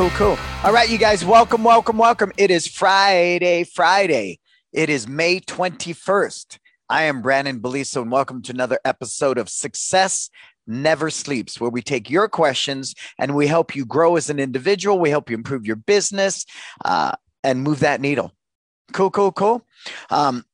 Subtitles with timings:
[0.00, 0.38] cool, cool.
[0.64, 2.32] All right, you guys, welcome, welcome, welcome.
[2.38, 4.40] It is Friday, Friday.
[4.72, 6.56] It is May 21st.
[6.88, 10.30] I am Brandon Beliso, and welcome to another episode of Success
[10.66, 14.98] Never Sleeps, where we take your questions and we help you grow as an individual.
[14.98, 16.46] We help you improve your business
[16.82, 17.12] uh,
[17.44, 18.32] and move that needle.
[18.94, 19.66] Cool, cool, cool.
[20.08, 20.46] Um,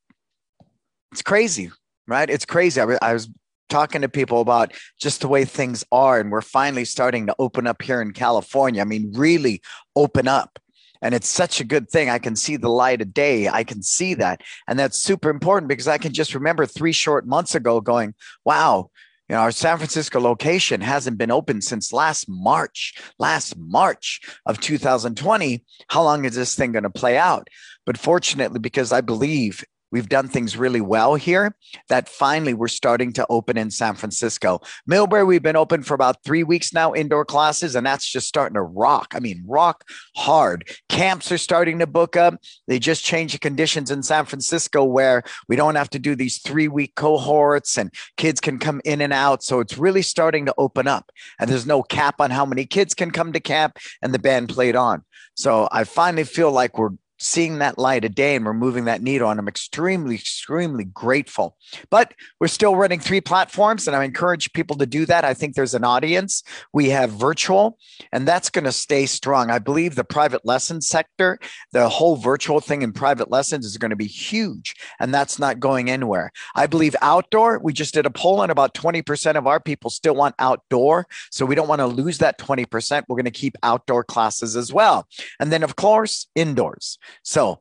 [1.12, 1.70] it's crazy,
[2.08, 2.28] right?
[2.28, 2.80] It's crazy.
[2.80, 3.28] I, I was
[3.68, 7.66] talking to people about just the way things are and we're finally starting to open
[7.66, 8.80] up here in california.
[8.80, 9.62] I mean really
[9.94, 10.58] open up.
[11.02, 12.08] And it's such a good thing.
[12.08, 13.48] I can see the light of day.
[13.48, 14.40] I can see that.
[14.66, 18.90] And that's super important because i can just remember three short months ago going wow
[19.28, 24.60] you know, our San Francisco location hasn't been open since last March, last March of
[24.60, 25.64] 2020.
[25.88, 27.48] How long is this thing going to play out?
[27.84, 31.54] But fortunately, because I believe We've done things really well here
[31.88, 34.60] that finally we're starting to open in San Francisco.
[34.90, 38.54] Millbrae, we've been open for about three weeks now, indoor classes, and that's just starting
[38.54, 39.12] to rock.
[39.14, 39.84] I mean, rock
[40.16, 40.68] hard.
[40.88, 42.34] Camps are starting to book up.
[42.66, 46.38] They just changed the conditions in San Francisco where we don't have to do these
[46.38, 49.42] three week cohorts and kids can come in and out.
[49.42, 51.10] So it's really starting to open up.
[51.38, 54.48] And there's no cap on how many kids can come to camp, and the band
[54.48, 55.04] played on.
[55.34, 59.02] So I finally feel like we're seeing that light a day and we're moving that
[59.02, 59.30] needle.
[59.30, 61.56] And I'm extremely, extremely grateful.
[61.90, 65.24] But we're still running three platforms, and I encourage people to do that.
[65.24, 66.42] I think there's an audience.
[66.72, 67.78] We have virtual,
[68.12, 69.50] and that's going to stay strong.
[69.50, 71.38] I believe the private lesson sector,
[71.72, 75.60] the whole virtual thing in private lessons is going to be huge, and that's not
[75.60, 76.30] going anywhere.
[76.54, 80.14] I believe outdoor, we just did a poll, and about 20% of our people still
[80.14, 81.06] want outdoor.
[81.30, 83.04] So we don't want to lose that 20%.
[83.08, 85.06] We're going to keep outdoor classes as well.
[85.40, 86.98] And then, of course, indoors.
[87.22, 87.60] So,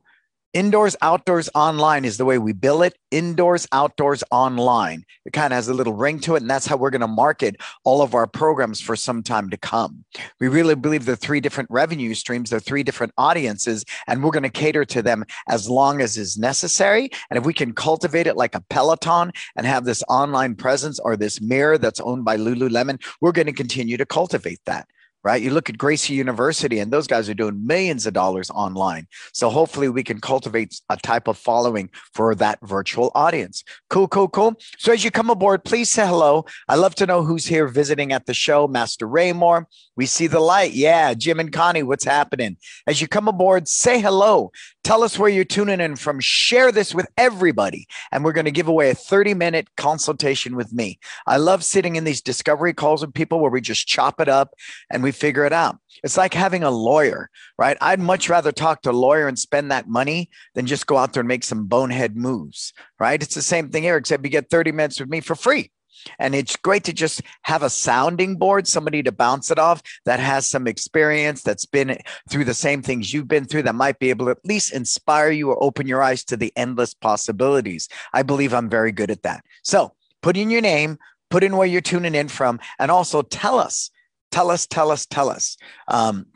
[0.56, 2.96] indoors, outdoors, online is the way we bill it.
[3.10, 5.04] Indoors, outdoors, online.
[5.26, 6.40] It kind of has a little ring to it.
[6.40, 9.58] And that's how we're going to market all of our programs for some time to
[9.58, 10.06] come.
[10.40, 14.30] We really believe are three different revenue streams, there are three different audiences, and we're
[14.30, 17.10] going to cater to them as long as is necessary.
[17.28, 21.18] And if we can cultivate it like a Peloton and have this online presence or
[21.18, 24.88] this mirror that's owned by Lululemon, we're going to continue to cultivate that
[25.26, 25.42] right?
[25.42, 29.08] You look at Gracie University, and those guys are doing millions of dollars online.
[29.32, 33.64] So hopefully, we can cultivate a type of following for that virtual audience.
[33.90, 34.54] Cool, cool, cool.
[34.78, 36.44] So as you come aboard, please say hello.
[36.68, 38.68] I love to know who's here visiting at the show.
[38.68, 39.66] Master Raymore,
[39.96, 40.74] we see the light.
[40.74, 42.56] Yeah, Jim and Connie, what's happening?
[42.86, 44.52] As you come aboard, say hello.
[44.86, 46.20] Tell us where you're tuning in from.
[46.20, 47.88] Share this with everybody.
[48.12, 51.00] And we're going to give away a 30 minute consultation with me.
[51.26, 54.54] I love sitting in these discovery calls with people where we just chop it up
[54.88, 55.78] and we figure it out.
[56.04, 57.76] It's like having a lawyer, right?
[57.80, 61.14] I'd much rather talk to a lawyer and spend that money than just go out
[61.14, 63.20] there and make some bonehead moves, right?
[63.20, 65.72] It's the same thing here, except you get 30 minutes with me for free.
[66.18, 70.20] And it's great to just have a sounding board, somebody to bounce it off that
[70.20, 71.98] has some experience, that's been
[72.30, 75.30] through the same things you've been through, that might be able to at least inspire
[75.30, 77.88] you or open your eyes to the endless possibilities.
[78.12, 79.44] I believe I'm very good at that.
[79.62, 80.98] So put in your name,
[81.30, 83.90] put in where you're tuning in from, and also tell us,
[84.30, 85.56] tell us, tell us, tell us
[85.88, 86.26] um,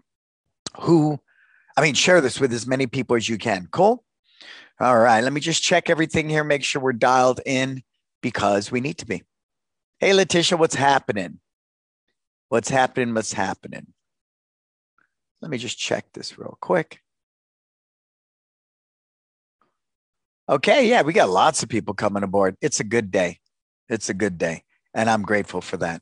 [0.81, 1.19] who,
[1.77, 3.69] I mean, share this with as many people as you can.
[3.71, 4.05] Cool?
[4.81, 7.83] All right, let me just check everything here, make sure we're dialed in
[8.23, 9.23] because we need to be.
[10.01, 11.41] Hey, Letitia, what's happening?
[12.49, 13.13] What's happening?
[13.13, 13.89] What's happening?
[15.43, 17.01] Let me just check this real quick.
[20.49, 22.57] Okay, yeah, we got lots of people coming aboard.
[22.63, 23.41] It's a good day.
[23.91, 24.65] It's a good day.
[24.95, 26.01] And I'm grateful for that.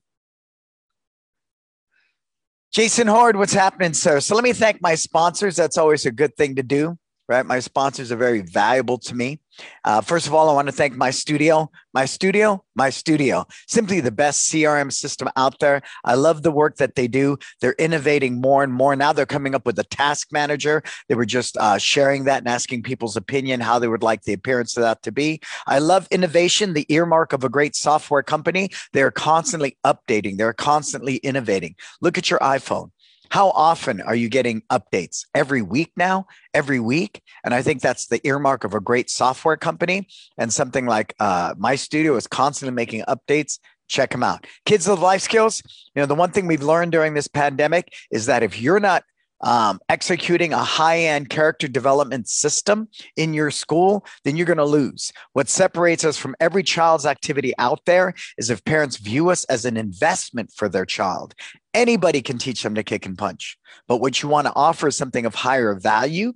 [2.73, 4.21] Jason Horde, what's happening, sir?
[4.21, 5.57] So let me thank my sponsors.
[5.57, 6.99] That's always a good thing to do
[7.29, 7.45] right?
[7.45, 9.41] My sponsors are very valuable to me.
[9.85, 14.01] Uh, first of all, I want to thank my studio, my studio, my studio, simply
[14.01, 15.83] the best CRM system out there.
[16.05, 17.39] I love the work that they do.
[17.61, 18.95] They're innovating more and more.
[18.97, 20.83] Now they're coming up with a task manager.
[21.09, 24.33] They were just uh, sharing that and asking people's opinion, how they would like the
[24.33, 25.41] appearance of that to be.
[25.67, 28.71] I love innovation, the earmark of a great software company.
[28.93, 31.75] They're constantly updating, they're constantly innovating.
[32.01, 32.91] Look at your iPhone.
[33.31, 35.25] How often are you getting updates?
[35.35, 36.27] Every week now?
[36.55, 37.23] Every week?
[37.45, 40.09] And I think that's the earmark of a great software company.
[40.39, 43.59] And something like uh, my studio is constantly making updates.
[43.89, 44.47] Check them out.
[44.67, 45.63] Kids of Life Skills.
[45.95, 49.05] You know, the one thing we've learned during this pandemic is that if you're not
[49.41, 54.65] um, executing a high end character development system in your school, then you're going to
[54.65, 55.13] lose.
[55.33, 59.65] What separates us from every child's activity out there is if parents view us as
[59.65, 61.35] an investment for their child.
[61.75, 63.57] Anybody can teach them to kick and punch,
[63.87, 66.33] but what you want to offer is something of higher value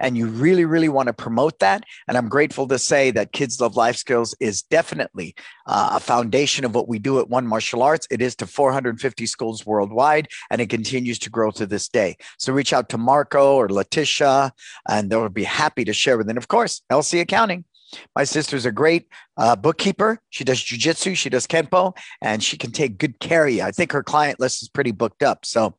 [0.00, 1.84] and you really, really want to promote that.
[2.08, 5.34] And I'm grateful to say that Kids Love Life Skills is definitely
[5.66, 8.06] uh, a foundation of what we do at One Martial Arts.
[8.10, 12.16] It is to 450 schools worldwide, and it continues to grow to this day.
[12.38, 14.52] So reach out to Marco or Letitia,
[14.88, 16.28] and they'll be happy to share with.
[16.28, 17.64] And of course, LC Accounting.
[18.14, 20.20] My sister's a great uh, bookkeeper.
[20.30, 23.62] She does jujitsu, she does kenpo, and she can take good care of you.
[23.62, 25.44] I think her client list is pretty booked up.
[25.44, 25.76] So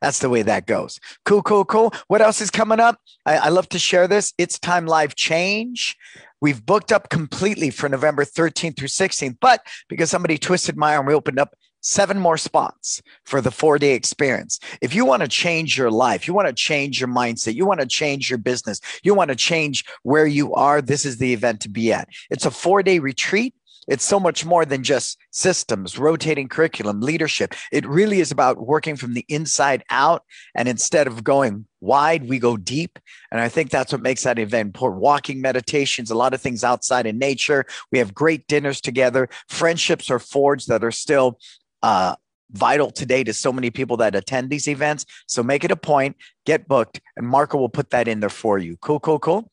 [0.00, 1.00] that's the way that goes.
[1.24, 1.92] Cool, cool, cool.
[2.08, 2.98] What else is coming up?
[3.26, 4.32] I, I love to share this.
[4.38, 5.96] It's Time Live Change.
[6.40, 11.06] We've booked up completely for November 13th through 16th, but because somebody twisted my arm,
[11.06, 11.54] we opened up
[11.84, 14.58] seven more spots for the four day experience.
[14.80, 17.80] If you want to change your life, you want to change your mindset, you want
[17.80, 21.60] to change your business, you want to change where you are, this is the event
[21.60, 22.08] to be at.
[22.30, 23.54] It's a four day retreat.
[23.86, 27.54] It's so much more than just systems, rotating curriculum, leadership.
[27.70, 30.22] It really is about working from the inside out.
[30.54, 32.98] And instead of going wide, we go deep.
[33.30, 35.02] And I think that's what makes that event important.
[35.02, 37.66] Walking meditations, a lot of things outside in nature.
[37.92, 39.28] We have great dinners together.
[39.48, 41.38] Friendships are forged that are still
[41.84, 42.16] uh,
[42.50, 45.04] vital today to so many people that attend these events.
[45.26, 46.16] So make it a point,
[46.46, 48.78] get booked, and Marco will put that in there for you.
[48.78, 49.50] Cool, cool, cool.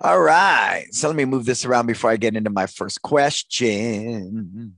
[0.00, 0.86] All right.
[0.90, 4.74] So let me move this around before I get into my first question.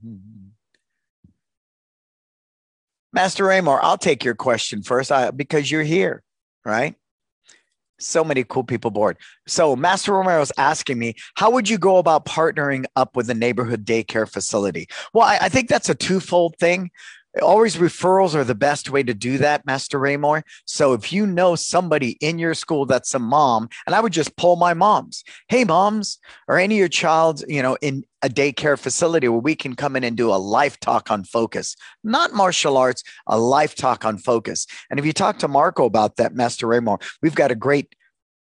[3.11, 6.23] Master Raymore, I'll take your question first uh, because you're here,
[6.63, 6.95] right?
[8.01, 9.17] So many cool people board.
[9.47, 13.33] So Master Romero is asking me, how would you go about partnering up with a
[13.33, 14.87] neighborhood daycare facility?
[15.13, 16.91] Well, I, I think that's a twofold thing.
[17.41, 20.43] Always referrals are the best way to do that, Master Raymore.
[20.65, 24.35] So if you know somebody in your school that's a mom, and I would just
[24.35, 26.19] pull my moms, hey moms,
[26.49, 29.95] or any of your child, you know, in a daycare facility where we can come
[29.95, 34.17] in and do a life talk on focus, not martial arts, a life talk on
[34.17, 34.67] focus.
[34.89, 37.95] And if you talk to Marco about that, Master Raymore, we've got a great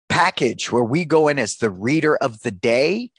[0.09, 3.11] package where we go in as the reader of the day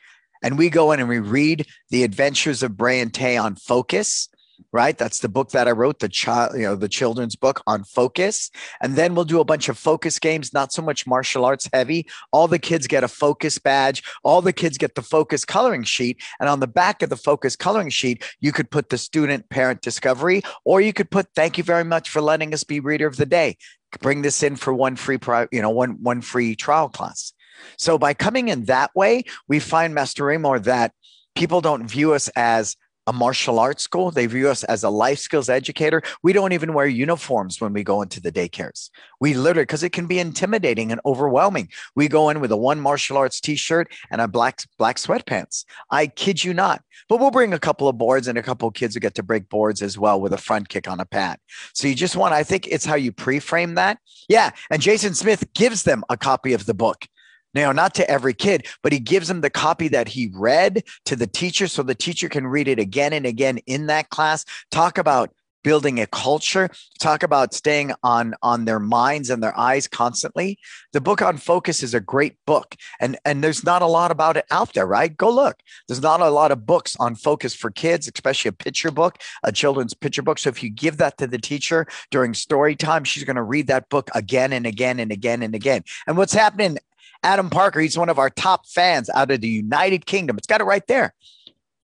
[0.43, 4.29] and we go in and we read the adventures of Brian Tay on focus
[4.73, 4.97] right?
[4.97, 8.51] That's the book that I wrote, the child, you know, the children's book on focus.
[8.81, 12.07] And then we'll do a bunch of focus games, not so much martial arts heavy.
[12.33, 14.03] All the kids get a focus badge.
[14.23, 16.23] All the kids get the focus coloring sheet.
[16.41, 19.81] And on the back of the focus coloring sheet, you could put the student parent
[19.83, 23.17] discovery, or you could put, thank you very much for letting us be reader of
[23.17, 23.57] the day.
[24.01, 25.19] Bring this in for one free,
[25.53, 27.33] you know, one, one free trial class.
[27.79, 30.93] So by coming in that way, we find Master Raymore that
[31.35, 34.11] people don't view us as a martial arts school.
[34.11, 36.03] They view us as a life skills educator.
[36.23, 38.91] We don't even wear uniforms when we go into the daycares.
[39.21, 41.69] We literally, because it can be intimidating and overwhelming.
[41.95, 45.65] We go in with a one martial arts t-shirt and a black black sweatpants.
[45.91, 46.83] I kid you not.
[47.09, 49.23] But we'll bring a couple of boards and a couple of kids who get to
[49.23, 51.39] break boards as well with a front kick on a pad.
[51.75, 53.99] So you just want, I think it's how you pre-frame that.
[54.29, 54.51] Yeah.
[54.71, 57.07] And Jason Smith gives them a copy of the book.
[57.55, 61.17] Now, not to every kid, but he gives them the copy that he read to
[61.17, 64.45] the teacher so the teacher can read it again and again in that class.
[64.71, 65.31] Talk about
[65.65, 66.69] building a culture.
[67.01, 70.59] Talk about staying on on their minds and their eyes constantly.
[70.93, 74.37] The book on focus is a great book and and there's not a lot about
[74.37, 75.17] it out there right?
[75.17, 75.57] Go look.
[75.89, 79.51] There's not a lot of books on focus for kids especially a picture book a
[79.51, 80.39] children's picture book.
[80.39, 83.67] So if you give that to the teacher during story time she's going to read
[83.67, 85.83] that book again and again and again and again.
[86.07, 86.79] And what's happening
[87.25, 90.37] Adam Parker, he's one of our top fans out of the United Kingdom.
[90.39, 91.15] It's got it right there.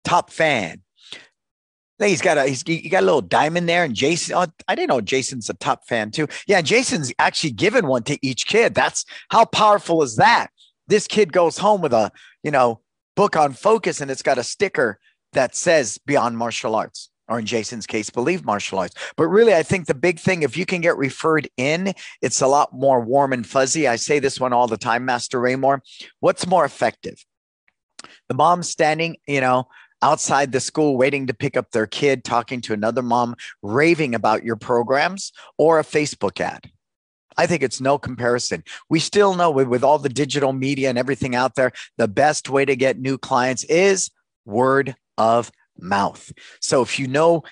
[0.03, 0.81] Top fan.
[1.98, 4.36] He's got a he's he got a little diamond there, and Jason.
[4.36, 6.27] Oh, I didn't know Jason's a top fan too.
[6.48, 8.74] Yeah, Jason's actually given one to each kid.
[8.74, 10.48] That's how powerful is that?
[10.88, 12.79] This kid goes home with a you know
[13.17, 14.98] book on focus, and it's got a sticker
[15.34, 18.95] that says Beyond Martial Arts or in Jason's case, believe martial arts.
[19.15, 22.48] But really, I think the big thing, if you can get referred in, it's a
[22.48, 23.88] lot more warm and fuzzy.
[23.88, 25.81] I say this one all the time, Master Raymore.
[26.19, 27.24] What's more effective?
[28.27, 29.67] The mom standing, you know,
[30.01, 34.43] outside the school waiting to pick up their kid, talking to another mom, raving about
[34.43, 36.71] your programs, or a Facebook ad.
[37.38, 38.63] I think it's no comparison.
[38.89, 42.50] We still know with, with all the digital media and everything out there, the best
[42.50, 44.09] way to get new clients is
[44.45, 46.31] word of mouth.
[46.62, 47.43] So if you know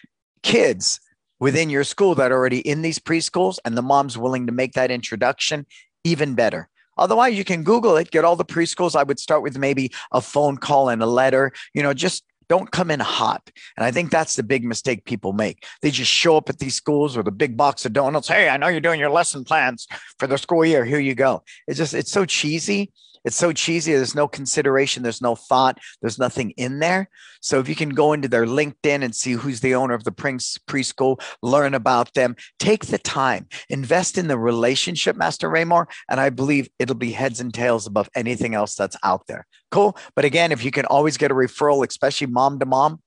[0.44, 1.00] kids
[1.40, 4.74] within your school that are already in these preschools and the mom's willing to make
[4.74, 5.66] that introduction,
[6.04, 6.70] even better.
[6.98, 8.96] Otherwise, you can Google it, get all the preschools.
[8.96, 12.72] I would start with maybe a phone call and a letter, you know, just Don't
[12.72, 13.52] come in hot.
[13.76, 15.66] And I think that's the big mistake people make.
[15.82, 18.30] They just show up at these schools with a big box of donuts.
[18.30, 20.86] Hey, I know you're doing your lesson plans for the school year.
[20.86, 21.44] Here you go.
[21.68, 22.92] It's just, it's so cheesy.
[23.28, 23.92] It's so cheesy.
[23.92, 25.04] There's no consideration.
[25.04, 25.80] There's no thought.
[26.02, 27.10] There's nothing in there.
[27.42, 30.14] So if you can go into their LinkedIn and see who's the owner of the
[30.14, 36.22] Prince preschool, learn about them, take the time, invest in the relationship, Master Raymore, and
[36.22, 39.46] I believe it'll be heads and tails above anything else that's out there.
[39.72, 39.98] Cool.
[40.16, 43.02] But again, if you can always get a referral, especially mom to mom,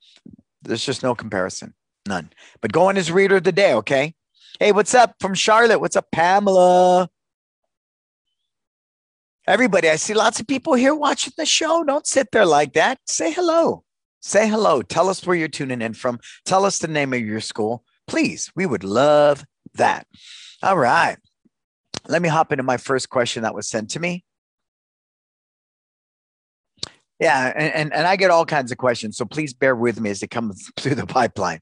[0.61, 1.73] there's just no comparison.
[2.07, 2.29] None.
[2.61, 4.15] But go on as reader of the day, okay?
[4.59, 5.81] Hey, what's up from Charlotte?
[5.81, 7.09] What's up, Pamela?
[9.47, 11.83] Everybody, I see lots of people here watching the show.
[11.85, 12.99] Don't sit there like that.
[13.07, 13.85] Say hello.
[14.21, 14.83] Say hello.
[14.83, 16.21] Tell us where you're tuning in from.
[16.45, 17.85] Tell us the name of your school.
[18.07, 19.45] Please, we would love
[19.75, 20.07] that.
[20.63, 21.17] All right.
[22.09, 24.25] Let me hop into my first question that was sent to me.
[27.19, 29.19] Yeah, and, and, and I get all kinds of questions.
[29.19, 31.61] So please bear with me as they come through the pipeline.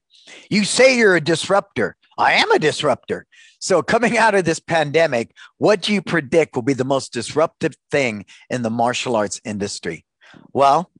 [0.49, 1.95] You say you're a disruptor.
[2.19, 3.25] I am a disruptor.
[3.59, 7.75] So, coming out of this pandemic, what do you predict will be the most disruptive
[7.89, 10.05] thing in the martial arts industry?
[10.53, 10.91] Well,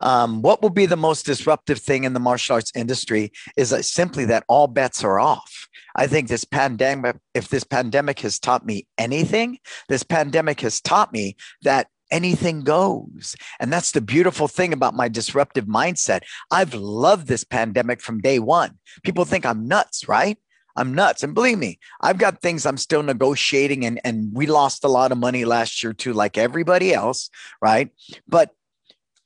[0.00, 3.80] um, what will be the most disruptive thing in the martial arts industry is uh,
[3.80, 5.68] simply that all bets are off.
[5.94, 9.58] I think this pandemic, if this pandemic has taught me anything,
[9.88, 13.34] this pandemic has taught me that anything goes.
[13.58, 16.20] And that's the beautiful thing about my disruptive mindset.
[16.50, 18.78] I've loved this pandemic from day one.
[19.02, 20.36] People think I'm nuts, right?
[20.76, 21.22] I'm nuts.
[21.22, 25.12] And believe me, I've got things I'm still negotiating and, and we lost a lot
[25.12, 27.30] of money last year too, like everybody else,
[27.60, 27.90] right?
[28.28, 28.50] But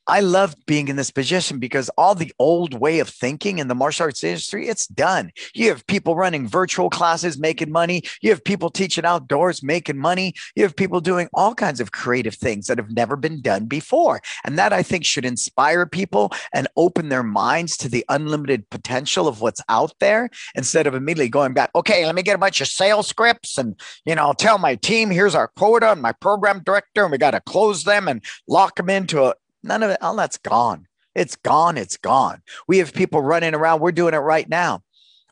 [0.06, 3.74] I love being in this position because all the old way of thinking in the
[3.74, 5.30] martial arts industry, it's done.
[5.54, 8.02] You have people running virtual classes, making money.
[8.20, 10.34] You have people teaching outdoors, making money.
[10.56, 14.20] You have people doing all kinds of creative things that have never been done before.
[14.44, 19.28] And that I think should inspire people and open their minds to the unlimited potential
[19.28, 22.60] of what's out there instead of immediately going back, okay, let me get a bunch
[22.60, 26.12] of sales scripts and, you know, I'll tell my team, here's our quota and my
[26.12, 29.90] program director, and we got to close them and lock them into a, None of
[29.90, 30.86] it, all that's gone.
[31.14, 31.76] It's gone.
[31.76, 32.42] It's gone.
[32.68, 33.80] We have people running around.
[33.80, 34.82] We're doing it right now.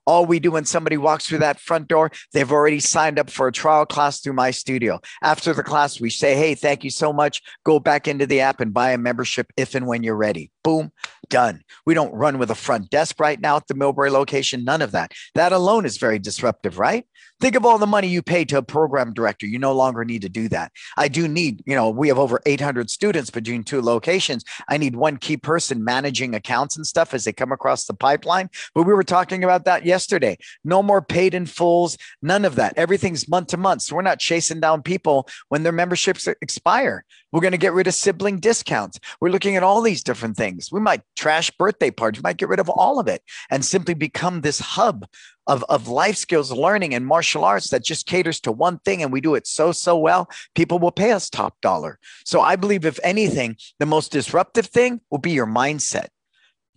[0.07, 3.47] All we do when somebody walks through that front door, they've already signed up for
[3.47, 5.01] a trial class through my studio.
[5.23, 7.43] After the class, we say, Hey, thank you so much.
[7.65, 10.51] Go back into the app and buy a membership if and when you're ready.
[10.69, 10.93] Boom,
[11.31, 11.63] done.
[11.87, 14.65] We don't run with a front desk right now at the Millbrae location.
[14.65, 15.13] None of that.
[15.35, 17.07] That alone is very disruptive, right?
[17.41, 19.47] Think of all the money you pay to a program director.
[19.47, 20.73] You no longer need to do that.
[20.97, 24.45] I do need, you know, we have over 800 students between two locations.
[24.69, 28.51] I need one key person managing accounts and stuff as they come across the pipeline.
[28.75, 30.37] But we were talking about that yesterday.
[30.65, 32.75] No more paid in fulls, none of that.
[32.77, 33.83] Everything's month to month.
[33.83, 37.05] So we're not chasing down people when their memberships expire.
[37.31, 38.99] We're going to get rid of sibling discounts.
[39.21, 40.58] We're looking at all these different things.
[40.73, 42.23] We might trash birthday parties.
[42.23, 45.07] We might get rid of all of it and simply become this hub
[45.47, 49.13] of, of life skills learning and martial arts that just caters to one thing and
[49.13, 51.99] we do it so, so well, people will pay us top dollar.
[52.25, 56.09] So I believe, if anything, the most disruptive thing will be your mindset.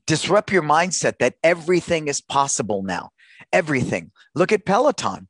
[0.07, 3.09] Disrupt your mindset that everything is possible now.
[3.53, 4.11] Everything.
[4.35, 5.27] Look at Peloton,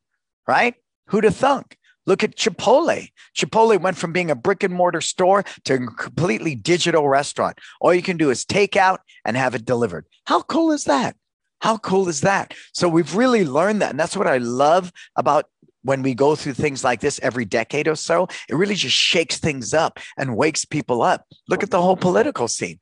[0.47, 0.75] right?
[1.07, 1.77] Who'd have thunk?
[2.05, 3.09] Look at Chipotle.
[3.35, 7.59] Chipotle went from being a brick and mortar store to a completely digital restaurant.
[7.79, 10.05] All you can do is take out and have it delivered.
[10.25, 11.15] How cool is that?
[11.59, 12.55] How cool is that?
[12.73, 13.91] So we've really learned that.
[13.91, 15.45] And that's what I love about
[15.83, 18.27] when we go through things like this every decade or so.
[18.49, 21.25] It really just shakes things up and wakes people up.
[21.47, 22.79] Look at the whole political scene.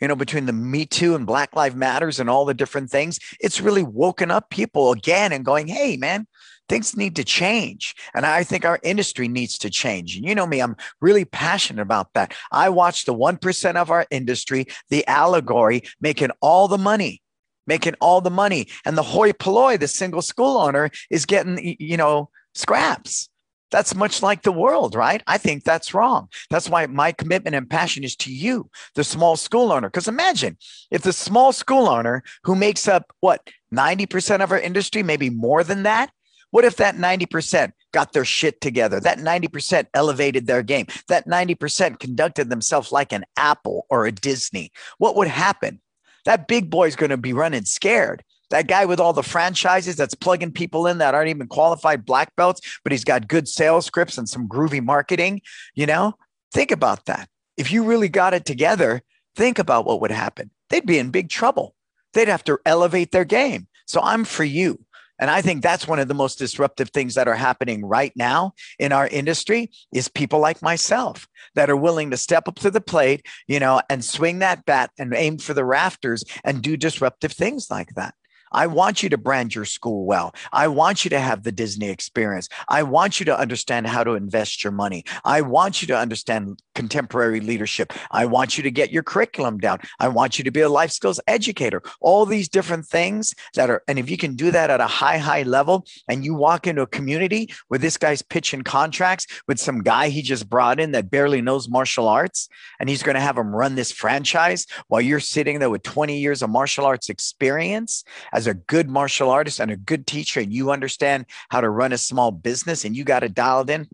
[0.00, 3.18] You know, between the Me Too and Black Lives Matters and all the different things,
[3.40, 6.26] it's really woken up people again and going, hey, man,
[6.68, 7.94] things need to change.
[8.14, 10.16] And I think our industry needs to change.
[10.16, 12.34] And you know me, I'm really passionate about that.
[12.52, 17.20] I watch the 1% of our industry, the allegory, making all the money
[17.66, 18.68] making all the money.
[18.84, 23.28] And the hoi polloi, the single school owner, is getting, you know, scraps.
[23.70, 25.22] That's much like the world, right?
[25.26, 26.28] I think that's wrong.
[26.48, 29.88] That's why my commitment and passion is to you, the small school owner.
[29.88, 30.56] Because imagine
[30.92, 33.40] if the small school owner who makes up what,
[33.74, 36.12] 90% of our industry, maybe more than that,
[36.54, 39.00] what if that 90% got their shit together?
[39.00, 40.86] That 90% elevated their game.
[41.08, 44.70] That 90% conducted themselves like an Apple or a Disney.
[44.98, 45.80] What would happen?
[46.24, 48.22] that big boy's going to be running scared.
[48.50, 52.34] That guy with all the franchises that's plugging people in that aren't even qualified black
[52.36, 55.40] belts, but he's got good sales scripts and some groovy marketing.
[55.74, 56.14] You know,
[56.52, 57.28] think about that.
[57.56, 59.02] If you really got it together,
[59.34, 60.50] think about what would happen.
[60.70, 61.74] They'd be in big trouble.
[62.12, 63.66] They'd have to elevate their game.
[63.86, 64.84] So I'm for you.
[65.20, 68.52] And I think that's one of the most disruptive things that are happening right now
[68.78, 72.80] in our industry is people like myself that are willing to step up to the
[72.80, 77.32] plate, you know, and swing that bat and aim for the rafters and do disruptive
[77.32, 78.14] things like that.
[78.54, 80.34] I want you to brand your school well.
[80.52, 82.48] I want you to have the Disney experience.
[82.68, 85.04] I want you to understand how to invest your money.
[85.24, 87.92] I want you to understand contemporary leadership.
[88.12, 89.80] I want you to get your curriculum down.
[89.98, 91.82] I want you to be a life skills educator.
[92.00, 95.18] All these different things that are, and if you can do that at a high,
[95.18, 99.82] high level, and you walk into a community where this guy's pitching contracts with some
[99.82, 103.36] guy he just brought in that barely knows martial arts, and he's going to have
[103.36, 108.04] him run this franchise while you're sitting there with 20 years of martial arts experience
[108.32, 111.70] as as a good martial artist and a good teacher and you understand how to
[111.70, 113.88] run a small business and you got it dialed in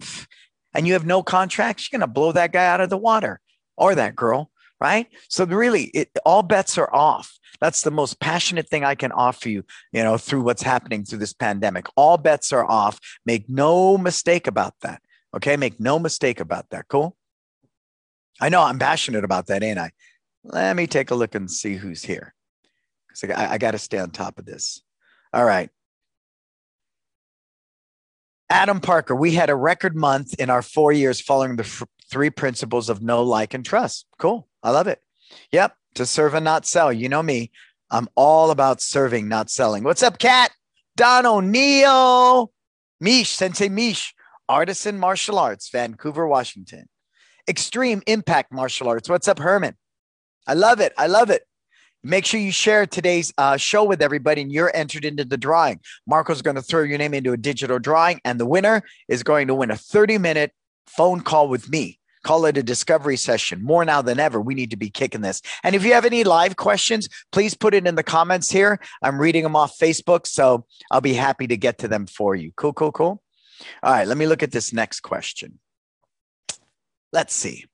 [0.75, 3.41] and you have no contracts, you're going to blow that guy out of the water
[3.77, 5.07] or that girl, right?
[5.29, 7.39] So really, it, all bets are off.
[7.61, 11.19] That's the most passionate thing I can offer you, you know, through what's happening through
[11.19, 11.87] this pandemic.
[11.95, 12.99] All bets are off.
[13.25, 15.01] Make no mistake about that.
[15.37, 15.57] Okay.
[15.57, 16.89] Make no mistake about that.
[16.89, 17.17] Cool.
[18.41, 19.93] I know I'm passionate about that, ain't I?
[20.43, 22.35] Let me take a look and see who's here
[23.19, 24.83] because I, I got to stay on top of this.
[25.33, 25.71] All right.
[28.49, 32.31] Adam Parker, we had a record month in our four years following the f- three
[32.31, 34.07] principles of know, like, and trust.
[34.19, 34.49] Cool.
[34.63, 35.01] I love it.
[35.53, 35.77] Yep.
[35.95, 36.93] To serve and not sell.
[36.93, 37.53] You know me.
[37.91, 39.85] I'm all about serving, not selling.
[39.85, 40.51] What's up, Kat?
[40.97, 42.53] Don O'Neill.
[43.01, 44.15] Mish, Sensei Mish,
[44.49, 46.87] Artisan Martial Arts, Vancouver, Washington.
[47.49, 49.09] Extreme Impact Martial Arts.
[49.09, 49.77] What's up, Herman?
[50.47, 50.93] I love it.
[50.99, 51.43] I love it.
[52.03, 55.81] Make sure you share today's uh, show with everybody and you're entered into the drawing.
[56.07, 59.49] Marco's going to throw your name into a digital drawing, and the winner is going
[59.49, 60.53] to win a 30 minute
[60.87, 61.99] phone call with me.
[62.23, 63.63] Call it a discovery session.
[63.63, 65.41] More now than ever, we need to be kicking this.
[65.63, 68.79] And if you have any live questions, please put it in the comments here.
[69.03, 72.53] I'm reading them off Facebook, so I'll be happy to get to them for you.
[72.57, 73.23] Cool, cool, cool.
[73.83, 75.59] All right, let me look at this next question.
[77.13, 77.65] Let's see.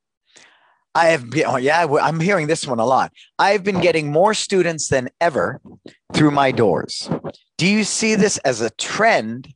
[0.97, 3.13] I have been, oh yeah, I'm hearing this one a lot.
[3.39, 5.61] I've been getting more students than ever
[6.15, 7.11] through my doors.
[7.59, 9.53] Do you see this as a trend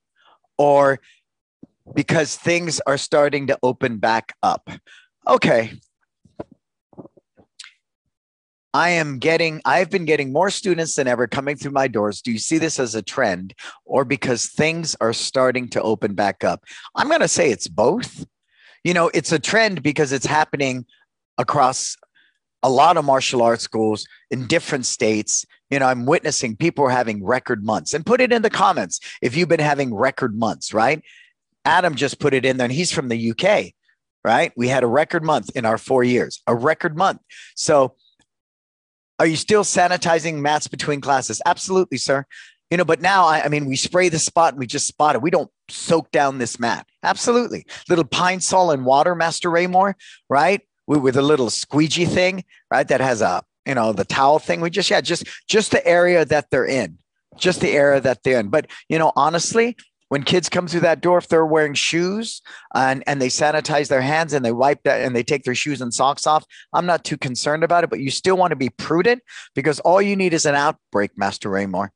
[0.58, 1.00] or
[1.94, 4.68] because things are starting to open back up?
[5.26, 5.72] Okay.
[8.74, 12.20] I am getting, I've been getting more students than ever coming through my doors.
[12.20, 13.54] Do you see this as a trend
[13.86, 16.64] or because things are starting to open back up?
[16.94, 18.26] I'm going to say it's both.
[18.84, 20.84] You know, it's a trend because it's happening
[21.40, 21.96] across
[22.62, 25.46] a lot of martial arts schools in different states.
[25.70, 29.00] You know, I'm witnessing people are having record months and put it in the comments
[29.22, 31.02] if you've been having record months, right?
[31.64, 33.72] Adam just put it in there and he's from the UK,
[34.24, 34.52] right?
[34.56, 37.20] We had a record month in our four years, a record month.
[37.56, 37.94] So,
[39.18, 41.42] are you still sanitizing mats between classes?
[41.44, 42.24] Absolutely, sir.
[42.70, 45.14] You know, but now I, I mean, we spray the spot and we just spot
[45.14, 45.20] it.
[45.20, 46.86] We don't soak down this mat.
[47.02, 47.66] Absolutely.
[47.88, 49.96] Little Pine-Sol and water, Master Raymore,
[50.30, 50.62] right?
[50.98, 52.86] With a little squeegee thing, right?
[52.88, 54.60] That has a, you know, the towel thing.
[54.60, 56.98] We just, yeah, just, just the area that they're in,
[57.36, 58.48] just the area that they're in.
[58.48, 59.76] But, you know, honestly,
[60.08, 62.42] when kids come through that door, if they're wearing shoes
[62.74, 65.80] and, and they sanitize their hands and they wipe that and they take their shoes
[65.80, 67.90] and socks off, I'm not too concerned about it.
[67.90, 69.22] But you still want to be prudent
[69.54, 71.92] because all you need is an outbreak, Master Raymore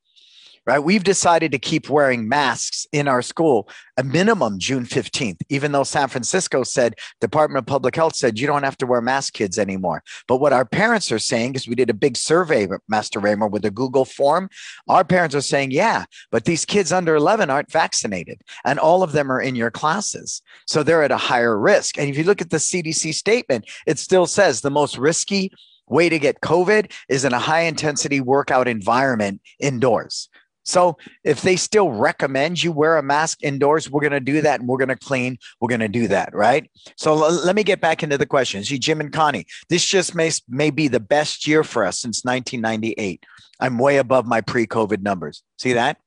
[0.67, 0.79] right?
[0.79, 5.85] We've decided to keep wearing masks in our school a minimum June 15th, even though
[5.85, 9.59] San Francisco said, Department of Public Health said, you don't have to wear masks, kids,
[9.59, 10.03] anymore.
[10.27, 13.65] But what our parents are saying, because we did a big survey, Master Raymore, with
[13.65, 14.49] a Google form,
[14.89, 19.13] our parents are saying, yeah, but these kids under 11 aren't vaccinated, and all of
[19.13, 20.43] them are in your classes.
[20.67, 21.99] So they're at a higher risk.
[21.99, 25.53] And if you look at the CDC statement, it still says the most risky
[25.87, 30.29] way to get COVID is in a high intensity workout environment indoors.
[30.65, 34.61] So if they still recommend you wear a mask indoors, we're going to do that
[34.61, 35.39] and we're going to clean.
[35.61, 36.35] We're going to do that.
[36.35, 36.71] Right.
[36.97, 38.69] So l- let me get back into the questions.
[38.69, 42.25] See, Jim and Connie, this just may, may be the best year for us since
[42.25, 43.25] 1998.
[43.61, 45.43] I'm way above my pre COVID numbers.
[45.59, 45.99] See that?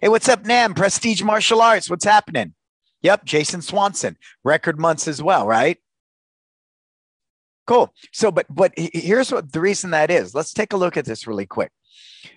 [0.00, 0.74] Hey, what's up, Nam?
[0.74, 1.88] Prestige Martial Arts.
[1.88, 2.54] What's happening?
[3.02, 3.24] Yep.
[3.24, 5.46] Jason Swanson, record months as well.
[5.46, 5.78] Right.
[7.66, 7.92] Cool.
[8.12, 10.34] So, but, but here's what the reason that is.
[10.34, 11.70] Let's take a look at this really quick.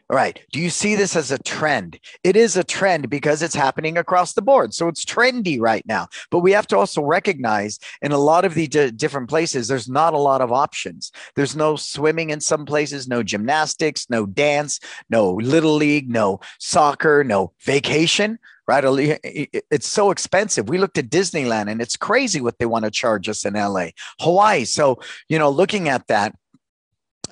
[0.09, 0.39] All right.
[0.51, 1.99] Do you see this as a trend?
[2.23, 4.73] It is a trend because it's happening across the board.
[4.73, 6.07] So it's trendy right now.
[6.29, 9.89] But we have to also recognize in a lot of the d- different places, there's
[9.89, 11.11] not a lot of options.
[11.35, 17.23] There's no swimming in some places, no gymnastics, no dance, no little league, no soccer,
[17.23, 18.83] no vacation right?
[19.23, 20.69] It's so expensive.
[20.69, 23.87] We looked at Disneyland and it's crazy what they want to charge us in LA,
[24.19, 24.65] Hawaii.
[24.65, 24.99] So,
[25.29, 26.35] you know, looking at that,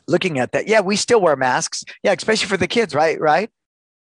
[0.07, 1.83] looking at that, yeah, we still wear masks.
[2.03, 3.19] Yeah, especially for the kids, right?
[3.19, 3.49] Right.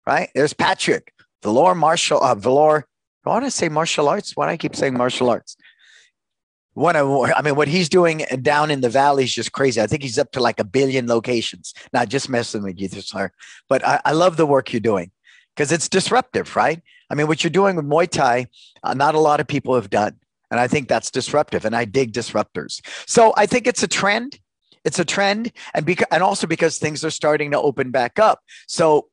[0.05, 0.29] right?
[0.35, 1.13] There's Patrick,
[1.43, 2.85] Valor Martial, uh, Valor.
[3.25, 4.35] I want to say martial arts.
[4.35, 5.55] Why do I keep saying martial arts?
[6.73, 9.81] One of, I mean, what he's doing down in the valley is just crazy.
[9.81, 11.73] I think he's up to like a billion locations.
[11.91, 13.31] Not just messing with you, sir.
[13.67, 15.11] But I, I love the work you're doing
[15.55, 16.81] because it's disruptive, right?
[17.11, 18.47] I mean, what you're doing with Muay Thai,
[18.83, 20.15] uh, not a lot of people have done.
[20.49, 21.65] And I think that's disruptive.
[21.65, 22.81] And I dig disruptors.
[23.05, 24.39] So I think it's a trend.
[24.85, 25.51] It's a trend.
[25.73, 28.39] And because, and also because things are starting to open back up.
[28.67, 29.09] So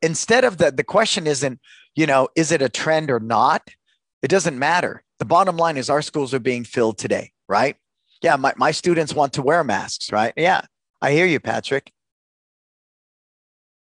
[0.00, 1.60] instead of the, the question isn't,
[1.96, 3.68] you know, is it a trend or not?
[4.22, 5.02] It doesn't matter.
[5.18, 7.76] The bottom line is our schools are being filled today, right?
[8.22, 10.32] Yeah, my, my students want to wear masks, right?
[10.36, 10.62] Yeah,
[11.00, 11.92] I hear you, Patrick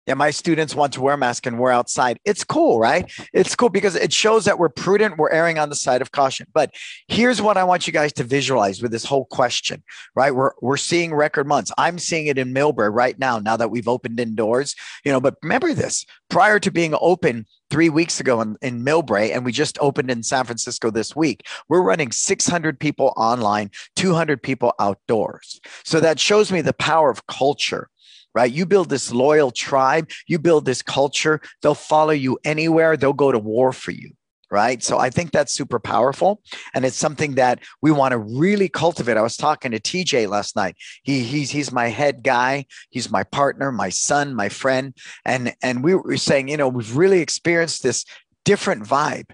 [0.06, 2.20] yeah, my students want to wear masks and we're outside.
[2.24, 3.10] It's cool, right?
[3.32, 6.46] It's cool because it shows that we're prudent, we're erring on the side of caution.
[6.54, 6.72] But
[7.08, 9.82] here's what I want you guys to visualize with this whole question,
[10.14, 10.34] right?
[10.34, 11.72] We're we're seeing record months.
[11.76, 15.36] I'm seeing it in Millbrae right now, now that we've opened indoors, you know, but
[15.42, 19.76] remember this prior to being open three weeks ago in, in Millbrae, and we just
[19.80, 21.46] opened in San Francisco this week.
[21.68, 25.60] We're running 600 people online, 200 people outdoors.
[25.84, 27.88] So that shows me the power of culture
[28.36, 28.52] right?
[28.52, 33.32] You build this loyal tribe, you build this culture, they'll follow you anywhere, they'll go
[33.32, 34.10] to war for you.
[34.48, 34.80] Right.
[34.80, 36.40] So I think that's super powerful.
[36.72, 39.16] And it's something that we want to really cultivate.
[39.16, 40.76] I was talking to TJ last night.
[41.02, 42.66] He he's he's my head guy.
[42.90, 44.94] He's my partner, my son, my friend.
[45.24, 48.04] And and we were saying, you know, we've really experienced this
[48.44, 49.30] different vibe.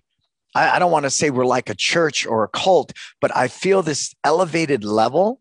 [0.55, 3.49] I, I don't want to say we're like a church or a cult, but I
[3.49, 5.41] feel this elevated level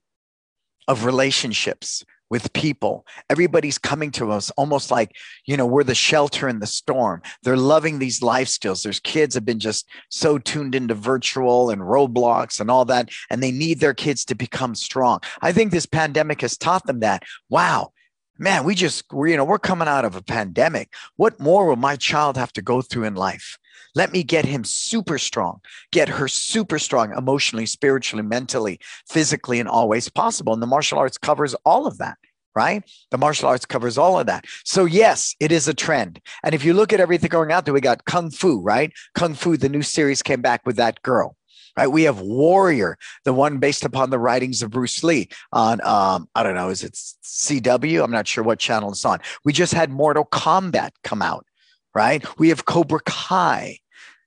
[0.86, 3.05] of relationships with people.
[3.29, 5.15] Everybody's coming to us almost like,
[5.45, 7.21] you know, we're the shelter in the storm.
[7.43, 8.81] They're loving these life skills.
[8.81, 13.43] There's kids have been just so tuned into virtual and Roblox and all that, and
[13.43, 15.19] they need their kids to become strong.
[15.41, 17.23] I think this pandemic has taught them that.
[17.49, 17.91] Wow,
[18.39, 20.93] man, we just, we're, you know, we're coming out of a pandemic.
[21.17, 23.59] What more will my child have to go through in life?
[23.95, 25.60] Let me get him super strong,
[25.91, 30.54] get her super strong emotionally, spiritually, mentally, physically, in all ways possible.
[30.54, 32.17] And the martial arts covers all of that
[32.56, 32.84] right?
[33.12, 34.45] The martial arts covers all of that.
[34.65, 36.19] So, yes, it is a trend.
[36.43, 38.91] And if you look at everything going out there, we got Kung Fu, right?
[39.15, 41.36] Kung Fu, the new series came back with that girl.
[41.77, 46.27] Right, we have Warrior, the one based upon the writings of Bruce Lee on um,
[46.36, 48.04] I don't know, is it CW?
[48.04, 49.19] I'm not sure what channel it's on.
[49.45, 51.45] We just had Mortal Kombat come out,
[51.93, 52.25] right?
[52.39, 53.80] We have Cobra Kai.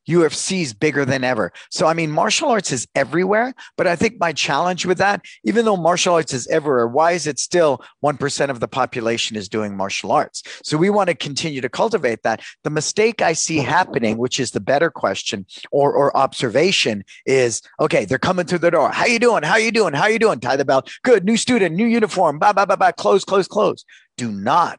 [0.08, 1.52] UFC is bigger than ever.
[1.70, 3.54] So, I mean, martial arts is everywhere.
[3.76, 7.26] But I think my challenge with that, even though martial arts is everywhere, why is
[7.26, 10.42] it still 1% of the population is doing martial arts?
[10.62, 12.42] So, we want to continue to cultivate that.
[12.64, 18.04] The mistake I see happening, which is the better question or, or observation, is okay,
[18.04, 18.90] they're coming through the door.
[18.90, 19.42] How you doing?
[19.42, 19.94] How you doing?
[19.94, 20.40] How you doing?
[20.40, 20.90] Tie the belt.
[21.02, 21.24] Good.
[21.24, 22.38] New student, new uniform.
[22.38, 22.92] Blah, blah, blah, blah.
[22.92, 23.84] Close, close, close.
[24.16, 24.78] Do not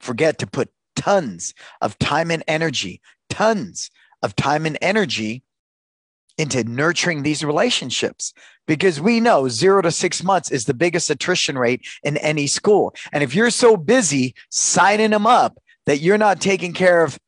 [0.00, 3.90] forget to put tons of time and energy tons
[4.22, 5.42] of time and energy
[6.38, 8.32] into nurturing these relationships
[8.66, 12.94] because we know zero to six months is the biggest attrition rate in any school.
[13.12, 17.18] And if you're so busy signing them up that you're not taking care of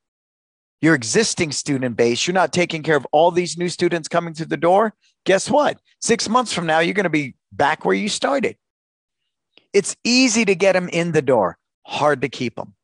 [0.80, 4.46] your existing student base, you're not taking care of all these new students coming through
[4.46, 5.78] the door, guess what?
[6.00, 8.56] Six months from now, you're going to be back where you started.
[9.72, 12.74] It's easy to get them in the door, hard to keep them.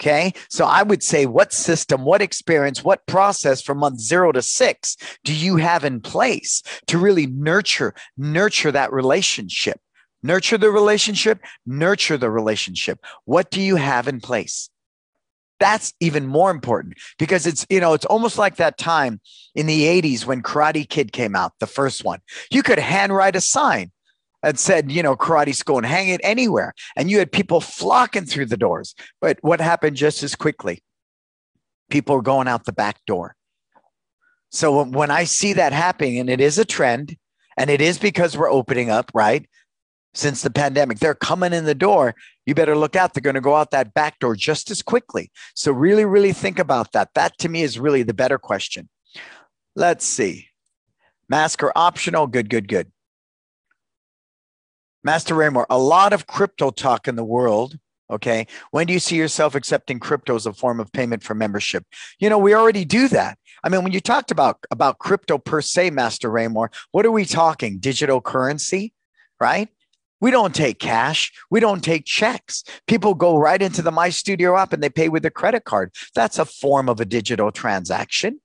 [0.00, 0.32] Okay.
[0.48, 4.96] So I would say, what system, what experience, what process from month zero to six
[5.22, 9.80] do you have in place to really nurture, nurture that relationship?
[10.22, 12.98] Nurture the relationship, nurture the relationship.
[13.24, 14.68] What do you have in place?
[15.60, 19.20] That's even more important because it's, you know, it's almost like that time
[19.54, 22.20] in the 80s when Karate Kid came out, the first one.
[22.50, 23.92] You could handwrite a sign
[24.44, 26.74] that said, you know, karate school and hang it anywhere.
[26.96, 28.94] And you had people flocking through the doors.
[29.18, 30.82] But what happened just as quickly?
[31.88, 33.36] People are going out the back door.
[34.50, 37.16] So when I see that happening, and it is a trend,
[37.56, 39.48] and it is because we're opening up, right?
[40.12, 42.14] Since the pandemic, they're coming in the door.
[42.44, 43.14] You better look out.
[43.14, 45.30] They're going to go out that back door just as quickly.
[45.54, 47.08] So, really, really think about that.
[47.14, 48.90] That to me is really the better question.
[49.74, 50.48] Let's see.
[51.30, 52.26] Mask are optional.
[52.26, 52.92] Good, good, good.
[55.04, 57.78] Master Raymore, a lot of crypto talk in the world.
[58.10, 58.46] Okay.
[58.70, 61.84] When do you see yourself accepting crypto as a form of payment for membership?
[62.18, 63.38] You know, we already do that.
[63.62, 67.24] I mean, when you talked about, about crypto per se, Master Raymore, what are we
[67.24, 67.78] talking?
[67.78, 68.92] Digital currency,
[69.40, 69.68] right?
[70.20, 71.32] We don't take cash.
[71.50, 72.62] We don't take checks.
[72.86, 75.92] People go right into the My Studio app and they pay with a credit card.
[76.14, 78.40] That's a form of a digital transaction.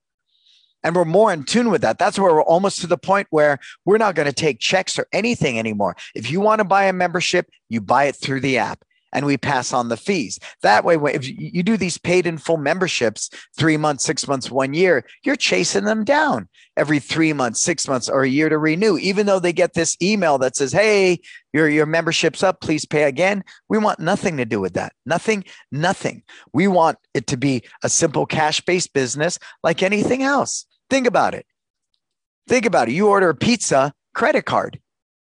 [0.83, 1.99] And we're more in tune with that.
[1.99, 5.07] That's where we're almost to the point where we're not going to take checks or
[5.11, 5.95] anything anymore.
[6.15, 8.83] If you want to buy a membership, you buy it through the app.
[9.11, 10.39] and we pass on the fees.
[10.61, 14.73] That way, if you do these paid in full memberships, three months, six months, one
[14.73, 18.97] year, you're chasing them down every three months, six months, or a year to renew,
[18.97, 21.19] even though they get this email that says, Hey,
[21.53, 23.43] your, your membership's up, please pay again.
[23.67, 24.93] We want nothing to do with that.
[25.05, 26.23] Nothing, nothing.
[26.53, 30.65] We want it to be a simple cash based business like anything else.
[30.89, 31.45] Think about it.
[32.47, 32.93] Think about it.
[32.93, 34.79] You order a pizza, credit card.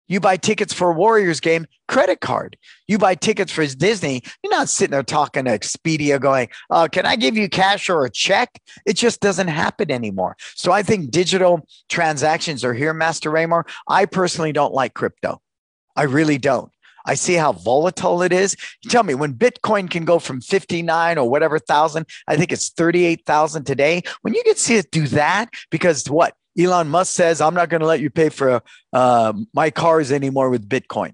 [0.07, 2.57] You buy tickets for a Warriors game, credit card.
[2.87, 4.23] You buy tickets for Disney.
[4.41, 8.05] You're not sitting there talking to Expedia going, uh, can I give you cash or
[8.05, 8.61] a check?
[8.85, 10.37] It just doesn't happen anymore.
[10.55, 13.65] So I think digital transactions are here, Master Raymore.
[13.87, 15.41] I personally don't like crypto.
[15.95, 16.71] I really don't.
[17.07, 18.55] I see how volatile it is.
[18.89, 23.63] tell me when Bitcoin can go from 59 or whatever thousand, I think it's 38,000
[23.63, 24.03] today.
[24.21, 26.35] When you get see it do that, because what?
[26.59, 30.49] Elon Musk says, I'm not going to let you pay for uh, my cars anymore
[30.49, 31.13] with Bitcoin.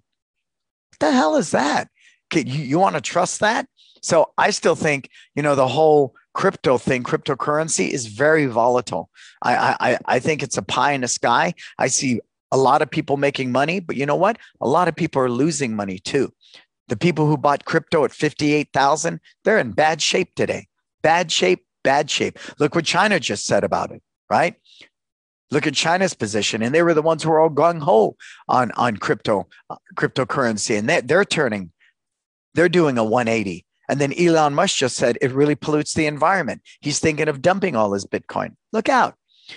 [0.89, 1.89] What the hell is that?
[2.33, 3.67] Okay, you, you want to trust that?
[4.01, 9.09] So I still think, you know, the whole crypto thing, cryptocurrency is very volatile.
[9.41, 11.53] I, I, I think it's a pie in the sky.
[11.77, 12.21] I see
[12.53, 14.37] a lot of people making money, but you know what?
[14.61, 16.31] A lot of people are losing money too.
[16.87, 20.67] The people who bought crypto at 58,000, they're in bad shape today.
[21.01, 22.37] Bad shape, bad shape.
[22.59, 24.55] Look what China just said about it, right?
[25.49, 28.15] Look at China's position, and they were the ones who were all gung ho
[28.47, 31.71] on on crypto uh, cryptocurrency, and they, they're turning,
[32.53, 33.65] they're doing a 180.
[33.89, 36.61] And then Elon Musk just said it really pollutes the environment.
[36.81, 38.55] He's thinking of dumping all his Bitcoin.
[38.71, 39.15] Look out.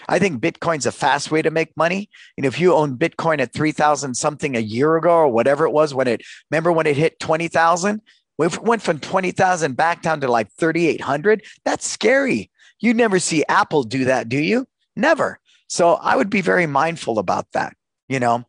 [0.09, 2.11] I think Bitcoin's a fast way to make money.
[2.37, 5.95] Know, if you own Bitcoin at 3,000 something a year ago or whatever it was
[5.95, 8.01] when it, remember when it hit 20,000?
[8.39, 11.45] It went from 20,000 back down to like 3,800.
[11.65, 12.51] That's scary.
[12.81, 14.67] You never see Apple do that, do you?
[14.95, 15.39] Never.
[15.69, 17.75] So I would be very mindful about that,
[18.09, 18.45] you know?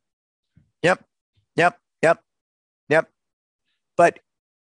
[0.84, 1.04] Yep,
[1.56, 2.22] yep, yep,
[2.90, 3.10] yep.
[3.96, 4.20] But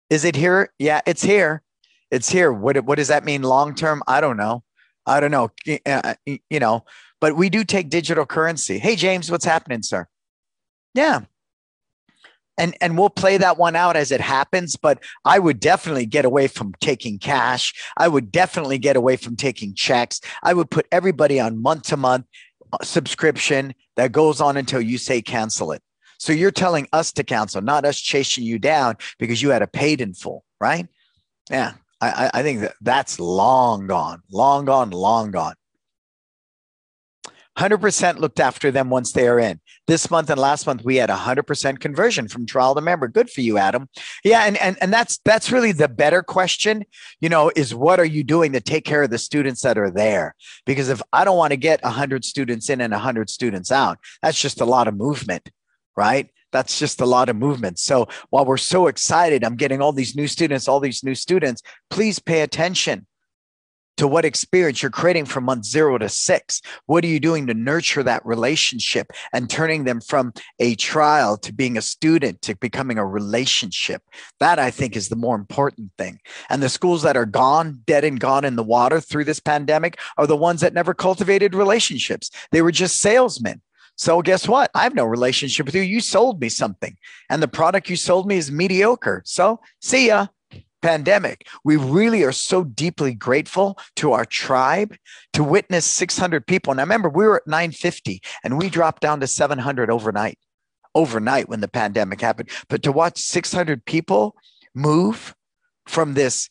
[0.10, 0.74] is it here?
[0.80, 1.62] Yeah, it's here.
[2.10, 2.52] It's here.
[2.52, 4.02] What, what does that mean long term?
[4.08, 4.64] I don't know.
[5.10, 5.52] I don't know.
[5.86, 6.86] Uh, you know,
[7.20, 8.80] but we do take digital currency.
[8.80, 10.08] Hey, James, what's happening, sir?
[10.94, 11.22] Yeah,
[12.60, 16.26] and and we'll play that one out as it happens but i would definitely get
[16.26, 20.86] away from taking cash i would definitely get away from taking checks i would put
[20.92, 22.26] everybody on month to month
[22.74, 25.82] uh, subscription that goes on until you say cancel it
[26.20, 29.68] so you're telling us to cancel not us chasing you down because you had a
[29.68, 30.88] paid in full right
[31.50, 35.56] yeah i i think that that's long gone long gone long gone
[37.60, 39.60] 100% looked after them once they are in.
[39.86, 43.10] This month and last month we had 100% conversion from trial to member.
[43.10, 43.90] Good for you, Adam.
[44.24, 46.86] Yeah, and and and that's that's really the better question,
[47.20, 49.92] you know, is what are you doing to take care of the students that are
[49.92, 50.36] there?
[50.66, 54.40] Because if I don't want to get 100 students in and 100 students out, that's
[54.40, 55.50] just a lot of movement,
[55.98, 56.30] right?
[56.52, 57.80] That's just a lot of movement.
[57.80, 61.62] So while we're so excited, I'm getting all these new students, all these new students,
[61.90, 63.06] please pay attention
[64.00, 66.62] to what experience you're creating from month zero to six.
[66.86, 71.52] What are you doing to nurture that relationship and turning them from a trial to
[71.52, 74.02] being a student to becoming a relationship?
[74.40, 76.22] That I think is the more important thing.
[76.50, 80.00] And the schools that are gone, dead and gone in the water through this pandemic
[80.18, 82.32] are the ones that never cultivated relationships.
[82.54, 83.62] They were just salesmen.
[84.00, 84.72] So guess what?
[84.74, 85.82] I have no relationship with you.
[85.82, 86.96] You sold me something,
[87.30, 89.22] and the product you sold me is mediocre.
[89.26, 90.28] So see ya
[90.82, 91.46] pandemic.
[91.66, 94.96] We really are so deeply grateful to our tribe
[95.34, 96.74] to witness 600 people.
[96.74, 100.40] Now, remember, we were at 950 and we dropped down to 700 overnight,
[100.96, 102.50] overnight when the pandemic happened.
[102.70, 104.34] But to watch 600 people
[104.74, 105.36] move
[105.86, 106.50] from this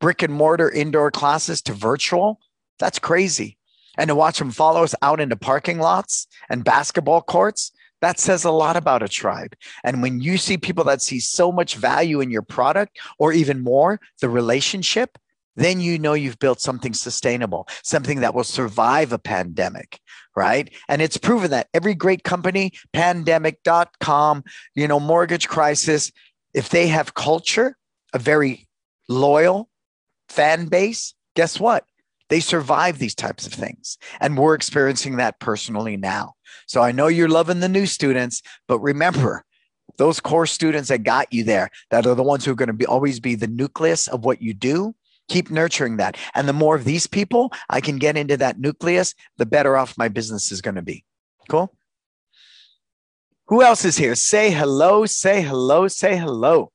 [0.00, 2.38] brick and mortar indoor classes to virtual,
[2.78, 3.58] that's crazy.
[3.96, 8.44] And to watch them follow us out into parking lots and basketball courts, that says
[8.44, 9.56] a lot about a tribe.
[9.82, 13.62] And when you see people that see so much value in your product or even
[13.62, 15.18] more, the relationship,
[15.56, 20.00] then you know you've built something sustainable, something that will survive a pandemic,
[20.36, 20.70] right?
[20.88, 26.12] And it's proven that every great company, pandemic.com, you know, mortgage crisis,
[26.52, 27.76] if they have culture,
[28.12, 28.68] a very
[29.08, 29.70] loyal
[30.28, 31.84] fan base, guess what?
[32.28, 33.98] They survive these types of things.
[34.20, 36.34] And we're experiencing that personally now.
[36.66, 39.44] So I know you're loving the new students, but remember,
[39.98, 42.72] those core students that got you there, that are the ones who are going to
[42.72, 44.94] be always be the nucleus of what you do,
[45.28, 46.16] keep nurturing that.
[46.34, 49.98] And the more of these people I can get into that nucleus, the better off
[49.98, 51.04] my business is going to be.
[51.48, 51.72] Cool.
[53.48, 54.16] Who else is here?
[54.16, 56.72] Say hello, say hello, say hello.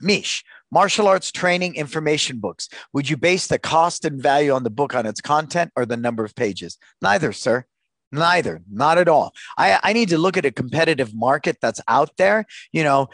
[0.00, 2.68] Mish, martial arts training information books.
[2.92, 5.96] Would you base the cost and value on the book on its content or the
[5.96, 6.78] number of pages?
[7.00, 7.66] Neither, sir.
[8.10, 9.32] Neither, not at all.
[9.56, 12.46] I, I need to look at a competitive market that's out there.
[12.72, 13.08] You know,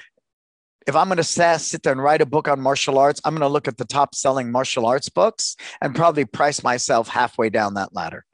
[0.88, 3.42] if I'm going to sit there and write a book on martial arts, I'm going
[3.42, 7.74] to look at the top selling martial arts books and probably price myself halfway down
[7.74, 8.24] that ladder,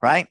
[0.00, 0.28] right?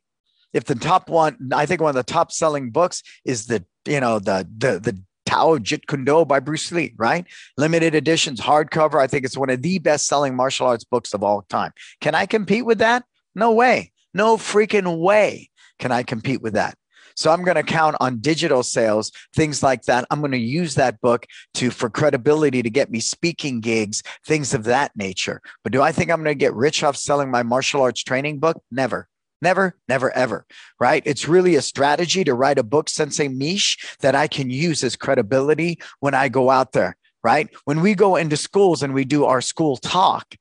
[0.54, 4.00] If the top one, I think one of the top selling books is the, you
[4.00, 7.26] know, the, the, the Tao Jeet Kune Do by Bruce Lee, right?
[7.58, 9.00] Limited editions, hardcover.
[9.00, 11.72] I think it's one of the best selling martial arts books of all time.
[12.02, 13.04] Can I compete with that?
[13.34, 13.92] No way.
[14.14, 16.78] No freaking way can I compete with that.
[17.16, 20.06] So I'm going to count on digital sales, things like that.
[20.12, 24.54] I'm going to use that book to for credibility to get me speaking gigs, things
[24.54, 25.42] of that nature.
[25.64, 28.40] But do I think I'm going to get rich off selling my martial arts training
[28.40, 28.62] book?
[28.70, 29.08] Never.
[29.42, 30.46] Never, never, ever,
[30.80, 31.04] right?
[31.06, 34.96] It's really a strategy to write a book, Sensei Mish, that I can use as
[34.96, 37.50] credibility when I go out there, right?
[37.66, 40.36] When we go into schools and we do our school talk,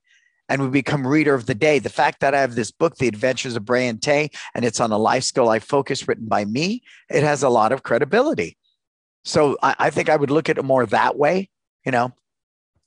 [0.49, 1.79] and we become reader of the day.
[1.79, 4.81] The fact that I have this book, The Adventures of Bray and Tay, and it's
[4.81, 8.59] on a life skill life focus written by me, it has a lot of credibility.
[9.25, 11.49] So I, I think I would look at it more that way,
[11.85, 12.13] you know.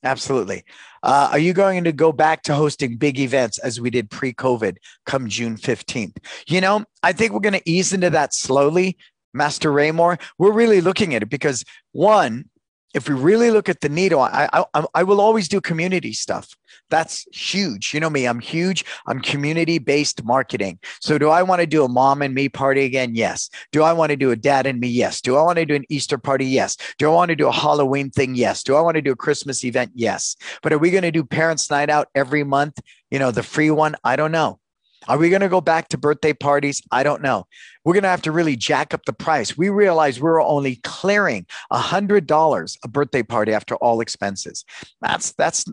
[0.04, 0.64] Absolutely.
[1.04, 4.34] Uh, are you going to go back to hosting big events as we did pre
[4.34, 6.18] COVID come June 15th?
[6.48, 8.98] You know, I think we're going to ease into that slowly,
[9.34, 10.18] Master Raymore.
[10.38, 12.50] We're really looking at it because, one,
[12.93, 16.56] if we really look at the needle, I, I, I will always do community stuff.
[16.89, 17.93] That's huge.
[17.93, 20.80] You know me, I'm huge I'm community based marketing.
[21.02, 23.15] So, do I want to do a mom and me party again?
[23.15, 23.50] Yes.
[23.71, 24.88] Do I want to do a dad and me?
[24.88, 25.21] Yes.
[25.21, 26.45] Do I want to do an Easter party?
[26.45, 26.78] Yes.
[26.97, 28.36] Do I want to do a Halloween thing?
[28.36, 28.63] Yes.
[28.63, 29.91] Do I want to do a Christmas event?
[29.95, 30.36] Yes.
[30.62, 32.80] But are we going to do parents' night out every month?
[33.12, 33.95] You know, the free one?
[34.04, 34.60] I don't know.
[35.08, 36.82] Are we going to go back to birthday parties?
[36.91, 37.48] I don't know.
[37.84, 39.58] We're going to have to really jack up the price.
[39.58, 44.65] We realize we're only clearing $100 a birthday party after all expenses.
[45.02, 45.65] That's that's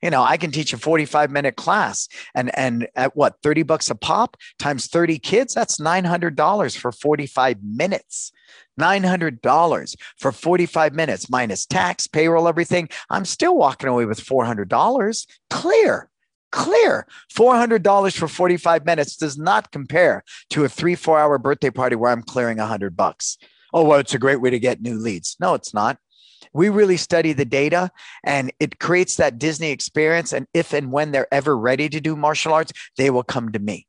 [0.00, 3.88] you know, I can teach a 45 minute class and and at what 30 bucks
[3.88, 8.32] a pop times 30 kids, that's $900 for 45 minutes.
[8.80, 12.88] $900 for 45 minutes minus tax, payroll, everything.
[13.10, 16.08] I'm still walking away with $400 clear
[16.52, 21.96] clear $400 for 45 minutes does not compare to a three, four hour birthday party
[21.96, 23.38] where I'm clearing 100 bucks.
[23.72, 25.36] Oh, well, it's a great way to get new leads.
[25.40, 25.98] No, it's not.
[26.52, 27.90] We really study the data
[28.22, 30.32] and it creates that Disney experience.
[30.32, 33.58] And if and when they're ever ready to do martial arts, they will come to
[33.58, 33.86] me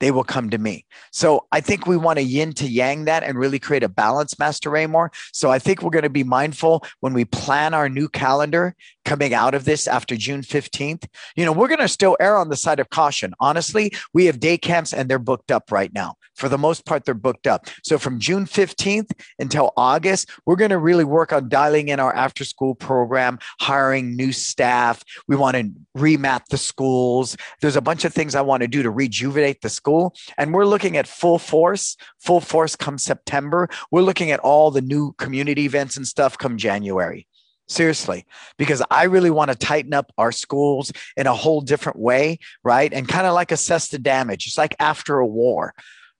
[0.00, 0.84] they will come to me.
[1.12, 4.38] So I think we want to yin to yang that and really create a balance,
[4.38, 5.10] Master Raymore.
[5.32, 9.32] So I think we're going to be mindful when we plan our new calendar coming
[9.32, 11.06] out of this after June 15th.
[11.36, 13.34] You know, we're going to still err on the side of caution.
[13.40, 16.16] Honestly, we have day camps and they're booked up right now.
[16.36, 17.66] For the most part, they're booked up.
[17.82, 22.14] So from June 15th until August, we're going to really work on dialing in our
[22.14, 25.02] after school program, hiring new staff.
[25.26, 27.36] We want to remap the schools.
[27.60, 30.14] There's a bunch of things I want to do to rejuvenate the school.
[30.36, 33.68] And we're looking at full force, full force come September.
[33.90, 37.26] We're looking at all the new community events and stuff come January.
[37.68, 38.26] Seriously,
[38.58, 42.92] because I really want to tighten up our schools in a whole different way, right?
[42.92, 44.46] And kind of like assess the damage.
[44.46, 45.74] It's like after a war,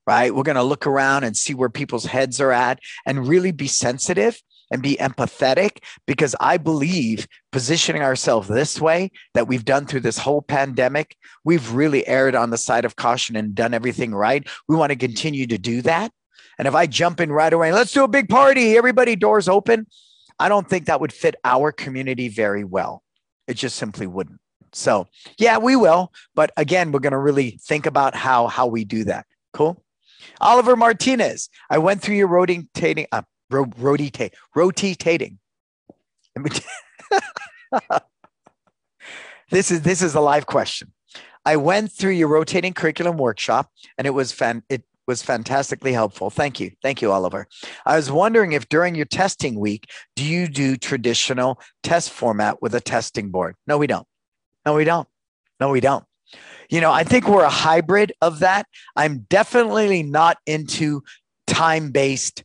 [0.07, 0.35] right?
[0.35, 3.66] We're going to look around and see where people's heads are at and really be
[3.66, 4.40] sensitive
[4.71, 10.19] and be empathetic because I believe positioning ourselves this way that we've done through this
[10.19, 14.47] whole pandemic, we've really erred on the side of caution and done everything right.
[14.69, 16.12] We want to continue to do that.
[16.59, 19.87] And if I jump in right away, let's do a big party, everybody doors open,
[20.38, 23.03] I don't think that would fit our community very well.
[23.47, 24.40] It just simply wouldn't.
[24.73, 25.07] So,
[25.38, 29.05] yeah, we will, but again, we're going to really think about how how we do
[29.05, 29.27] that.
[29.53, 29.83] Cool.
[30.41, 35.39] Oliver Martinez, I went through your rotating, uh, ro- rotate, rotating.
[39.51, 40.93] this is this is a live question.
[41.45, 44.62] I went through your rotating curriculum workshop, and it was fan.
[44.69, 46.31] It was fantastically helpful.
[46.31, 46.73] Thank you.
[46.83, 47.47] Thank you, Oliver.
[47.85, 52.75] I was wondering if during your testing week, do you do traditional test format with
[52.75, 53.55] a testing board?
[53.67, 54.07] No, we don't.
[54.65, 55.09] No, we don't.
[55.61, 56.05] No, we don't.
[56.71, 58.67] You know, I think we're a hybrid of that.
[58.95, 61.03] I'm definitely not into
[61.47, 62.45] time based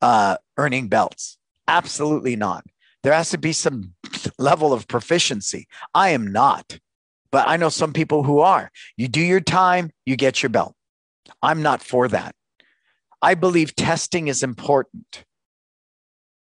[0.00, 1.38] uh, earning belts.
[1.68, 2.64] Absolutely not.
[3.02, 3.94] There has to be some
[4.38, 5.66] level of proficiency.
[5.94, 6.78] I am not,
[7.30, 8.70] but I know some people who are.
[8.96, 10.74] You do your time, you get your belt.
[11.42, 12.34] I'm not for that.
[13.20, 15.24] I believe testing is important.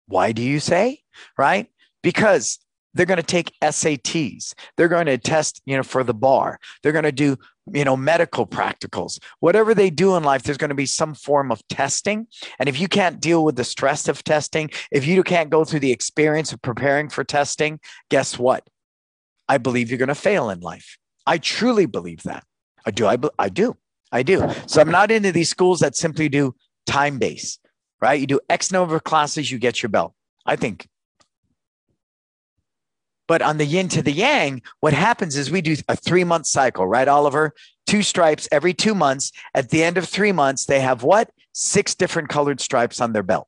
[0.07, 1.01] Why do you say?
[1.37, 1.67] Right?
[2.01, 2.59] Because
[2.93, 4.53] they're going to take SATs.
[4.77, 6.59] They're going to test, you know, for the bar.
[6.81, 7.37] They're going to do,
[7.71, 9.19] you know, medical practicals.
[9.39, 12.27] Whatever they do in life, there's going to be some form of testing.
[12.59, 15.79] And if you can't deal with the stress of testing, if you can't go through
[15.79, 17.79] the experience of preparing for testing,
[18.09, 18.67] guess what?
[19.49, 20.97] I believe you're going to fail in life.
[21.25, 22.43] I truly believe that.
[22.85, 23.07] I do.
[23.07, 23.75] I, I do.
[24.11, 24.47] I do.
[24.67, 27.57] So I'm not into these schools that simply do time base,
[28.01, 28.19] right?
[28.19, 30.13] You do X number of classes, you get your belt.
[30.45, 30.87] I think
[33.33, 36.45] But on the yin to the yang, what happens is we do a three month
[36.45, 37.55] cycle, right, Oliver?
[37.87, 39.31] Two stripes every two months.
[39.55, 41.31] At the end of three months, they have what?
[41.51, 43.47] Six different colored stripes on their belt.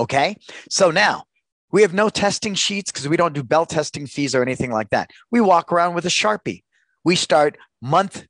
[0.00, 0.36] Okay.
[0.68, 1.26] So now
[1.70, 4.90] we have no testing sheets because we don't do belt testing fees or anything like
[4.90, 5.10] that.
[5.30, 6.64] We walk around with a Sharpie.
[7.04, 8.26] We start month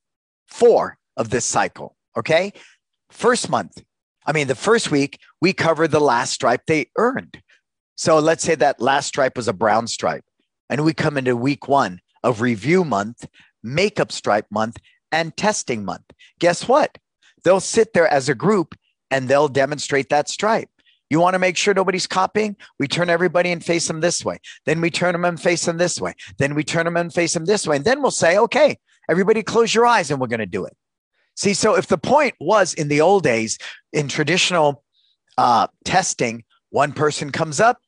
[0.48, 1.96] four of this cycle.
[2.14, 2.52] Okay.
[3.10, 3.82] First month,
[4.26, 7.40] I mean, the first week, we cover the last stripe they earned.
[7.96, 10.26] So let's say that last stripe was a brown stripe,
[10.68, 13.26] and we come into week one of review month,
[13.62, 14.78] makeup stripe month,
[15.10, 16.04] and testing month.
[16.38, 16.98] Guess what?
[17.44, 18.74] They'll sit there as a group
[19.10, 20.68] and they'll demonstrate that stripe.
[21.10, 22.56] You want to make sure nobody's copying?
[22.78, 24.40] We turn everybody and face them this way.
[24.66, 26.14] Then we turn them and face them this way.
[26.36, 27.76] Then we turn them and face them this way.
[27.76, 30.76] And then we'll say, okay, everybody close your eyes and we're going to do it.
[31.34, 33.58] See, so if the point was in the old days,
[33.92, 34.84] in traditional
[35.38, 37.80] uh, testing, one person comes up,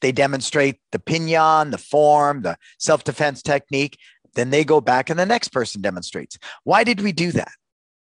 [0.00, 3.98] they demonstrate the pinion, the form, the self defense technique.
[4.34, 6.38] Then they go back and the next person demonstrates.
[6.64, 7.52] Why did we do that?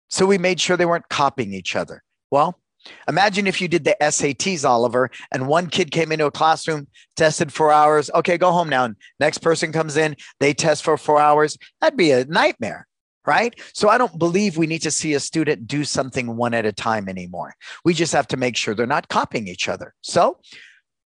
[0.09, 2.03] So we made sure they weren't copying each other.
[2.31, 2.61] Well,
[3.09, 7.53] imagine if you did the SATs, Oliver, and one kid came into a classroom, tested
[7.53, 8.11] four hours.
[8.15, 8.85] Okay, go home now.
[8.85, 11.59] And Next person comes in, they test for four hours.
[11.81, 12.87] That'd be a nightmare
[13.27, 13.59] right?
[13.73, 16.73] So I don't believe we need to see a student do something one at a
[16.73, 17.55] time anymore.
[17.85, 19.95] We just have to make sure they're not copying each other.
[20.03, 20.39] So,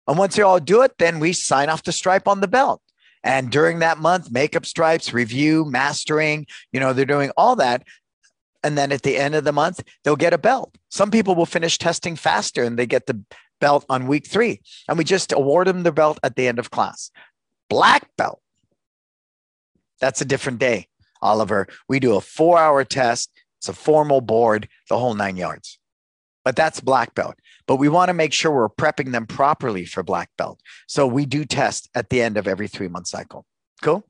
[0.08, 2.82] and once they all do it, then we sign off the stripe on the belt.
[3.24, 7.84] And during that month, makeup stripes, review, mastering, you know, they're doing all that.
[8.64, 10.78] And then at the end of the month, they'll get a belt.
[10.90, 13.22] Some people will finish testing faster and they get the
[13.60, 14.62] belt on week three.
[14.88, 17.12] And we just award them the belt at the end of class.
[17.70, 18.40] Black belt.
[20.00, 20.88] That's a different day.
[21.22, 23.32] Oliver, we do a four hour test.
[23.60, 25.80] It's a formal board, the whole nine yards.
[26.48, 27.36] But that's black belt.
[27.66, 30.62] But we want to make sure we're prepping them properly for black belt.
[30.88, 33.46] So we do test at the end of every three month cycle.
[33.82, 34.06] Cool.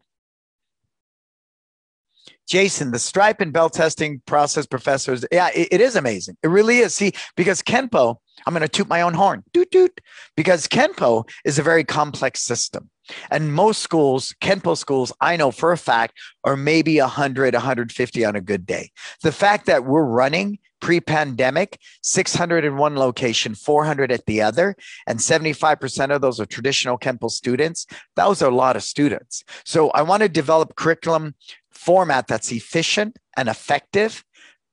[2.48, 6.38] Jason, the stripe and belt testing process, professors, yeah, it, it is amazing.
[6.44, 6.94] It really is.
[6.94, 10.00] See, because Kenpo, I'm going to toot my own horn, doot doot,
[10.36, 12.90] because Kenpo is a very complex system.
[13.32, 18.36] And most schools, Kenpo schools, I know for a fact, are maybe 100, 150 on
[18.36, 18.92] a good day.
[19.24, 24.76] The fact that we're running pre pandemic, 600 in one location, 400 at the other,
[25.08, 29.44] and 75% of those are traditional Kenpo students, those are a lot of students.
[29.66, 31.36] So I want to develop curriculum
[31.72, 34.24] format that's efficient and effective,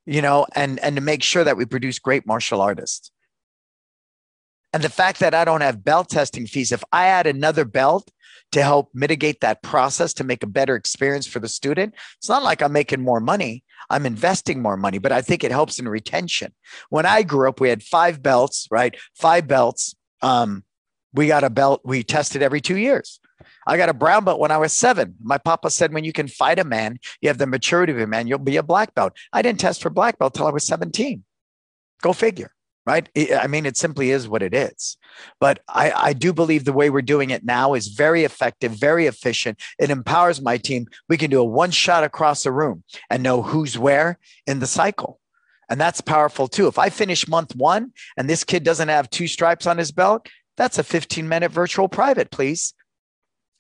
[0.07, 3.11] you know, and, and to make sure that we produce great martial artists.
[4.75, 8.11] And the fact that I don't have belt testing fees, if I add another belt
[8.51, 11.95] to help mitigate that process to make a better experience for the student.
[12.19, 13.65] It's not like I'm making more money.
[13.91, 16.53] I'm investing more money, but I think it helps in retention.
[16.89, 18.97] When I grew up, we had five belts, right?
[19.15, 19.95] Five belts.
[20.23, 20.65] Um,
[21.13, 23.21] we got a belt we tested every two years.
[23.67, 25.15] I got a brown belt when I was seven.
[25.23, 28.07] My papa said, when you can fight a man, you have the maturity of a
[28.07, 29.15] man, you'll be a black belt.
[29.33, 31.25] I didn't test for black belt till I was 17.
[32.03, 32.54] Go figure
[32.87, 33.09] right?
[33.41, 34.97] I mean, it simply is what it is.
[35.41, 39.07] But I, I do believe the way we're doing it now is very effective, very
[39.07, 39.61] efficient.
[39.79, 40.89] It empowers my team.
[41.09, 44.67] We can do a one shot across the room and know who's where in the
[44.67, 45.21] cycle.
[45.71, 46.67] And that's powerful too.
[46.67, 50.29] If I finish month one and this kid doesn't have two stripes on his belt,
[50.57, 52.75] that's a 15 minute virtual private, please.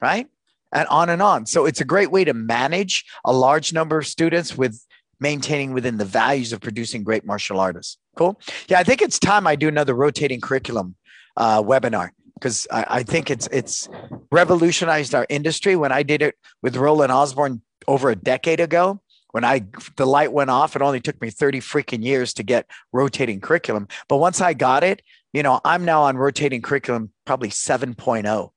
[0.03, 0.29] Right?
[0.71, 1.47] And on and on.
[1.47, 4.79] So it's a great way to manage a large number of students with
[5.25, 7.97] maintaining within the values of producing great martial artists.
[8.15, 8.39] Cool.
[8.69, 10.97] Yeah, I think it's time I do another rotating curriculum
[11.39, 13.89] uh, webinar because I, I, think it's it's
[14.31, 15.77] revolutionized our industry.
[15.77, 19.01] When I did it with Roland Osborne over a decade ago,
[19.33, 19.65] when I
[19.97, 23.89] the light went off, it only took me 30 freaking years to get rotating curriculum.
[24.09, 25.01] But once I got it,
[25.33, 28.51] you know, I'm now on rotating curriculum probably 7.0.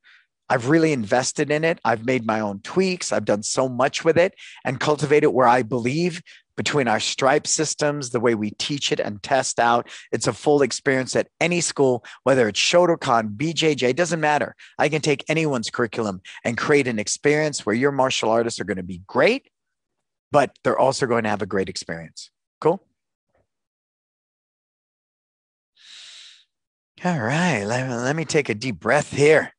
[0.50, 1.80] I've really invested in it.
[1.84, 3.12] I've made my own tweaks.
[3.12, 6.22] I've done so much with it and cultivated where I believe
[6.58, 9.88] between our stripe systems, the way we teach it and test out.
[10.12, 14.56] It's a full experience at any school, whether it's Shotokan, BJJ, doesn't matter.
[14.78, 18.78] I can take anyone's curriculum and create an experience where your martial artists are going
[18.78, 19.50] to be great,
[20.32, 22.32] but they're also going to have a great experience.
[22.60, 22.84] Cool.
[27.06, 29.54] All right, let, let me take a deep breath here.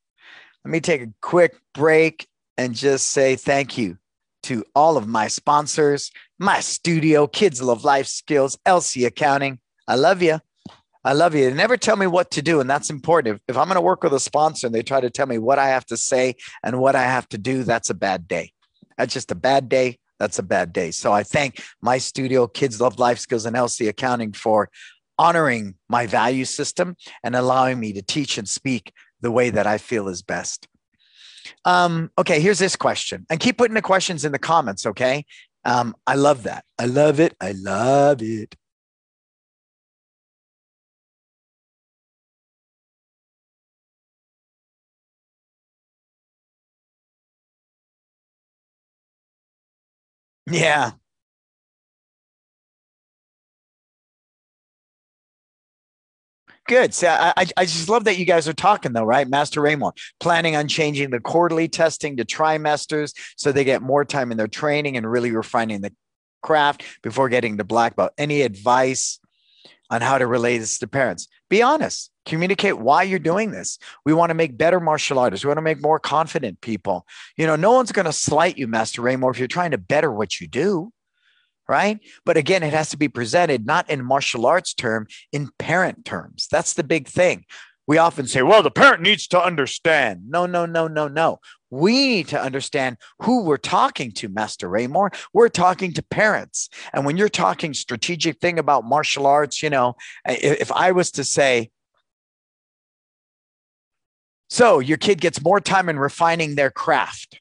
[0.64, 2.26] Let me take a quick break
[2.56, 3.98] and just say thank you
[4.48, 9.58] to all of my sponsors, my studio, Kids Love Life Skills, LC Accounting.
[9.86, 10.40] I love you.
[11.04, 11.50] I love you.
[11.50, 13.36] They never tell me what to do, and that's important.
[13.36, 15.36] If, if I'm going to work with a sponsor and they try to tell me
[15.36, 16.34] what I have to say
[16.64, 18.52] and what I have to do, that's a bad day.
[18.96, 19.98] That's just a bad day.
[20.18, 20.92] That's a bad day.
[20.92, 24.70] So I thank my studio, Kids Love Life Skills, and LC Accounting for
[25.18, 29.76] honoring my value system and allowing me to teach and speak the way that I
[29.76, 30.68] feel is best.
[31.64, 33.26] Um, okay, here's this question.
[33.30, 35.24] And keep putting the questions in the comments, okay?
[35.64, 36.64] Um, I love that.
[36.78, 37.36] I love it.
[37.40, 38.54] I love it.
[50.50, 50.92] Yeah.
[56.68, 56.92] Good.
[56.92, 59.26] So I, I just love that you guys are talking though, right?
[59.26, 64.30] Master Raymore planning on changing the quarterly testing to trimesters so they get more time
[64.30, 65.94] in their training and really refining the
[66.42, 68.12] craft before getting the black belt.
[68.18, 69.18] Any advice
[69.90, 71.26] on how to relay this to parents?
[71.48, 72.10] Be honest.
[72.26, 73.78] Communicate why you're doing this.
[74.04, 75.46] We want to make better martial artists.
[75.46, 77.06] We want to make more confident people.
[77.38, 80.12] You know, no one's going to slight you, Master Raymore, if you're trying to better
[80.12, 80.92] what you do
[81.68, 82.00] right?
[82.24, 86.48] But again, it has to be presented not in martial arts term, in parent terms.
[86.50, 87.44] That's the big thing.
[87.86, 90.22] We often say, well, the parent needs to understand.
[90.28, 91.38] No, no, no, no, no.
[91.70, 95.10] We need to understand who we're talking to, Master Raymore.
[95.32, 96.68] We're talking to parents.
[96.92, 99.96] And when you're talking strategic thing about martial arts, you know,
[100.26, 101.70] if I was to say,
[104.50, 107.40] so your kid gets more time in refining their craft.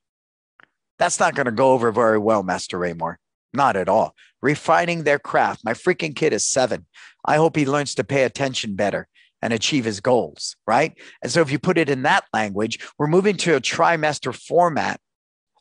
[0.99, 3.19] That's not going to go over very well, Master Raymore.
[3.57, 4.15] Not at all.
[4.41, 5.65] Refining their craft.
[5.65, 6.85] My freaking kid is seven.
[7.25, 9.07] I hope he learns to pay attention better
[9.41, 10.93] and achieve his goals, right?
[11.21, 14.99] And so if you put it in that language, we're moving to a trimester format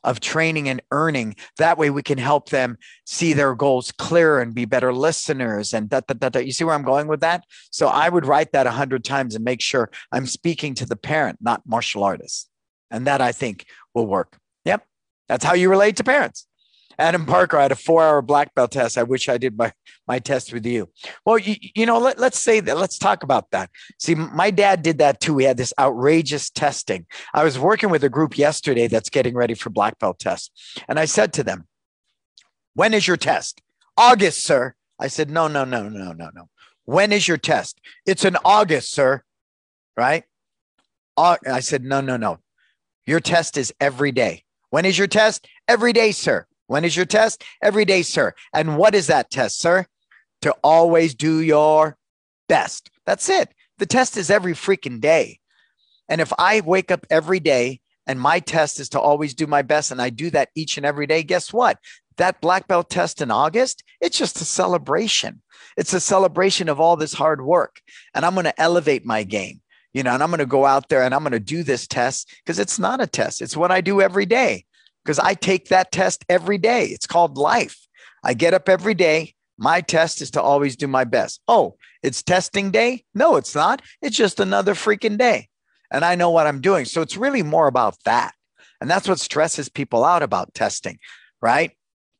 [0.03, 1.35] of training and earning.
[1.57, 5.73] That way we can help them see their goals clearer and be better listeners.
[5.73, 7.43] And that, that, that, you see where I'm going with that?
[7.71, 10.95] So I would write that a hundred times and make sure I'm speaking to the
[10.95, 12.47] parent, not martial artists.
[12.91, 14.37] And that I think will work.
[14.65, 14.85] Yep.
[15.27, 16.47] That's how you relate to parents.
[16.99, 18.97] Adam Parker, I had a four hour black belt test.
[18.97, 19.71] I wish I did my,
[20.07, 20.89] my test with you.
[21.25, 22.77] Well, you, you know, let, let's say that.
[22.77, 23.69] Let's talk about that.
[23.99, 25.35] See, my dad did that too.
[25.35, 27.05] We had this outrageous testing.
[27.33, 30.49] I was working with a group yesterday that's getting ready for black belt tests.
[30.87, 31.67] And I said to them,
[32.73, 33.61] When is your test?
[33.95, 34.73] August, sir.
[34.99, 36.49] I said, No, no, no, no, no, no.
[36.85, 37.79] When is your test?
[38.07, 39.21] It's in August, sir.
[39.95, 40.23] Right?
[41.15, 42.39] I said, No, no, no.
[43.05, 44.43] Your test is every day.
[44.71, 45.47] When is your test?
[45.67, 46.46] Every day, sir.
[46.67, 47.43] When is your test?
[47.61, 48.33] Every day, sir.
[48.53, 49.85] And what is that test, sir?
[50.41, 51.97] To always do your
[52.47, 52.91] best.
[53.05, 53.49] That's it.
[53.79, 55.39] The test is every freaking day.
[56.09, 59.61] And if I wake up every day and my test is to always do my
[59.61, 61.77] best and I do that each and every day, guess what?
[62.17, 65.41] That black belt test in August, it's just a celebration.
[65.75, 67.81] It's a celebration of all this hard work.
[68.13, 69.61] And I'm going to elevate my game,
[69.93, 71.87] you know, and I'm going to go out there and I'm going to do this
[71.87, 73.41] test because it's not a test.
[73.41, 74.65] It's what I do every day
[75.07, 76.87] because I take that test every day.
[76.87, 77.87] It's called life.
[78.25, 79.35] I get up every day.
[79.57, 81.39] My test is to always do my best.
[81.47, 83.05] Oh, it's testing day?
[83.15, 83.81] No, it's not.
[84.01, 85.47] It's just another freaking day.
[85.89, 86.83] And I know what I'm doing.
[86.83, 88.33] So it's really more about that.
[88.81, 90.99] And that's what stresses people out about testing,
[91.41, 91.71] right?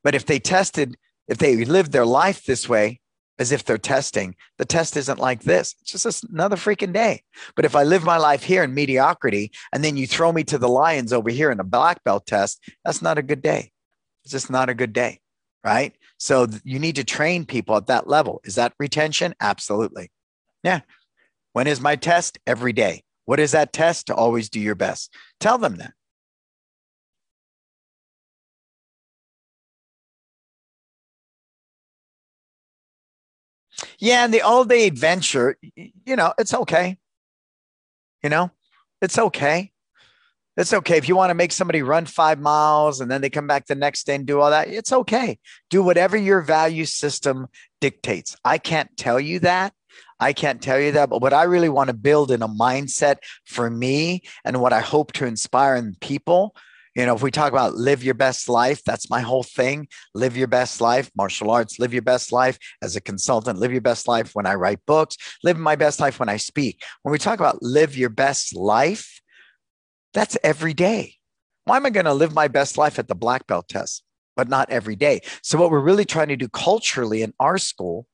[0.02, 0.96] But if they tested,
[1.28, 3.02] if they lived their life this way,
[3.40, 4.36] as if they're testing.
[4.58, 5.76] The test isn't like this.
[5.82, 7.24] It's just another freaking day.
[7.56, 10.58] But if I live my life here in mediocrity and then you throw me to
[10.58, 13.72] the lions over here in a black belt test, that's not a good day.
[14.24, 15.20] It's just not a good day.
[15.64, 15.96] Right.
[16.18, 18.42] So you need to train people at that level.
[18.44, 19.36] Is that retention?
[19.42, 20.12] Absolutely.
[20.64, 20.82] Yeah.
[21.54, 22.40] When is my test?
[22.48, 23.04] Every day.
[23.26, 24.08] What is that test?
[24.08, 25.14] To always do your best.
[25.40, 25.94] Tell them that.
[34.00, 36.98] Yeah, and the all day adventure, you know, it's okay.
[38.24, 38.52] You know,
[39.02, 39.72] it's okay.
[40.56, 40.98] It's okay.
[40.98, 43.76] If you want to make somebody run five miles and then they come back the
[43.76, 45.38] next day and do all that, it's okay.
[45.70, 47.48] Do whatever your value system
[47.80, 48.36] dictates.
[48.44, 49.74] I can't tell you that.
[50.20, 51.10] I can't tell you that.
[51.10, 54.82] But what I really want to build in a mindset for me and what I
[54.82, 56.56] hope to inspire in people
[56.98, 59.88] you know, if we talk about live your best life, that's my whole thing.
[60.16, 63.82] Live your best life, martial arts, live your best life as a consultant, live your
[63.82, 66.82] best life when I write books, live my best life when I speak.
[67.04, 69.22] When we talk about live your best life,
[70.14, 71.14] that's every day.
[71.66, 74.04] Why am I going to live my best life at the black belt test,
[74.36, 75.22] but not every day?
[75.44, 78.08] So, what we're really trying to do culturally in our school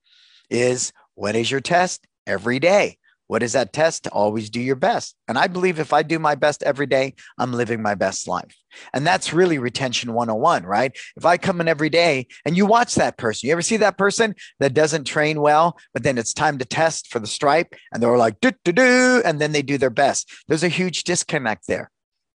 [0.49, 2.05] is when is your test?
[2.27, 2.97] Every day.
[3.34, 4.07] What is that test?
[4.11, 5.15] Always do your best.
[5.27, 8.55] And I believe if I do my best every day, I'm living my best life.
[8.93, 10.95] And that's really retention 101, right?
[11.17, 13.97] If I come in every day and you watch that person, you ever see that
[13.97, 18.03] person that doesn't train well, but then it's time to test for the stripe and
[18.03, 20.31] they're like, do, do, do, and then they do their best.
[20.47, 21.89] There's a huge disconnect there,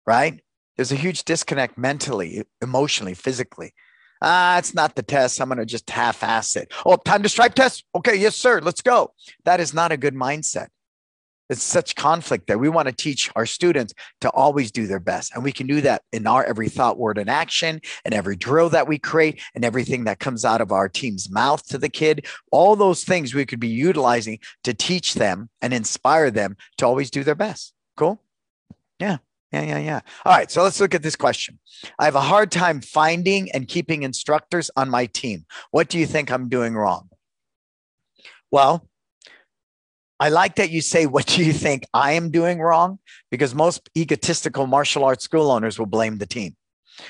[0.06, 0.40] right?
[0.76, 3.74] There's a huge disconnect mentally, emotionally, physically.
[4.22, 5.42] Ah, it's not the test.
[5.42, 6.72] I'm going to just half ass it.
[6.86, 7.84] Oh, time to stripe test.
[7.94, 8.16] Okay.
[8.16, 8.62] Yes, sir.
[8.62, 9.12] Let's go.
[9.44, 10.68] That is not a good mindset
[11.48, 12.58] It's such conflict there.
[12.58, 15.34] We want to teach our students to always do their best.
[15.34, 18.68] And we can do that in our every thought, word, and action, and every drill
[18.70, 22.26] that we create, and everything that comes out of our team's mouth to the kid.
[22.50, 27.10] All those things we could be utilizing to teach them and inspire them to always
[27.10, 27.72] do their best.
[27.96, 28.20] Cool?
[28.98, 29.18] Yeah.
[29.52, 30.00] Yeah, yeah, yeah.
[30.24, 31.58] All right, so let's look at this question.
[31.98, 35.46] I have a hard time finding and keeping instructors on my team.
[35.70, 37.08] What do you think I'm doing wrong?
[38.50, 38.88] Well,
[40.18, 42.98] I like that you say, What do you think I am doing wrong?
[43.30, 46.56] Because most egotistical martial arts school owners will blame the team.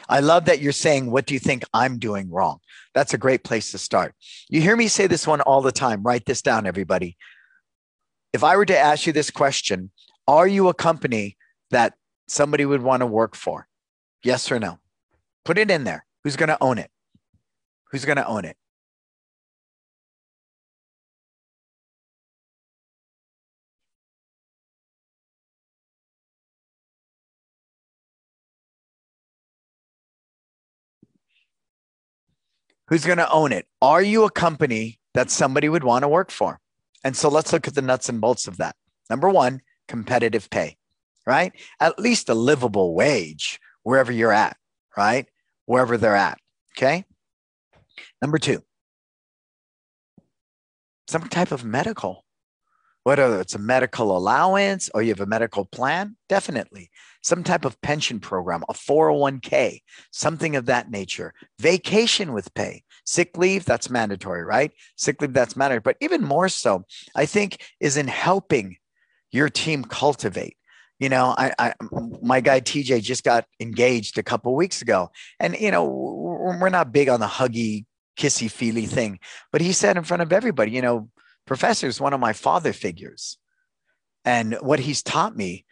[0.09, 2.59] I love that you're saying, What do you think I'm doing wrong?
[2.95, 4.15] That's a great place to start.
[4.49, 6.03] You hear me say this one all the time.
[6.03, 7.17] Write this down, everybody.
[8.33, 9.91] If I were to ask you this question,
[10.27, 11.37] are you a company
[11.71, 11.95] that
[12.27, 13.69] somebody would want to work for?
[14.23, 14.79] Yes or no?
[15.45, 16.05] Put it in there.
[16.25, 16.91] Who's going to own it?
[17.93, 18.57] Who's going to own it?
[32.89, 33.67] Who's going to own it?
[33.83, 36.61] Are you a company that somebody would want to work for?
[37.03, 38.77] And so let's look at the nuts and bolts of that.
[39.11, 40.77] Number one, competitive pay,
[41.27, 41.53] right?
[41.81, 44.57] At least a livable wage wherever you're at,
[44.97, 45.27] right?
[45.67, 46.39] Wherever they're at.
[46.77, 47.05] Okay.
[48.21, 48.63] Number two,
[51.09, 52.26] some type of medical
[53.07, 56.91] whether it's a medical allowance or you have a medical plan, definitely.
[57.23, 59.79] Some type of pension program, a 401k,
[60.11, 61.33] something of that nature.
[61.61, 64.73] Vacation with pay, sick leave, that's mandatory, right?
[64.97, 65.83] Sick leave, that's mandatory.
[65.83, 66.83] But even more so,
[67.15, 68.77] I think, is in helping
[69.31, 70.57] your team cultivate.
[70.99, 71.75] You know, I, I
[72.21, 76.91] my guy TJ just got engaged a couple weeks ago, and you know, we're not
[76.91, 77.85] big on the huggy,
[78.19, 79.21] kissy feely thing,
[79.53, 81.09] but he said in front of everybody, you know,
[81.47, 83.39] professor is one of my father figures.
[84.25, 85.65] And what he's taught me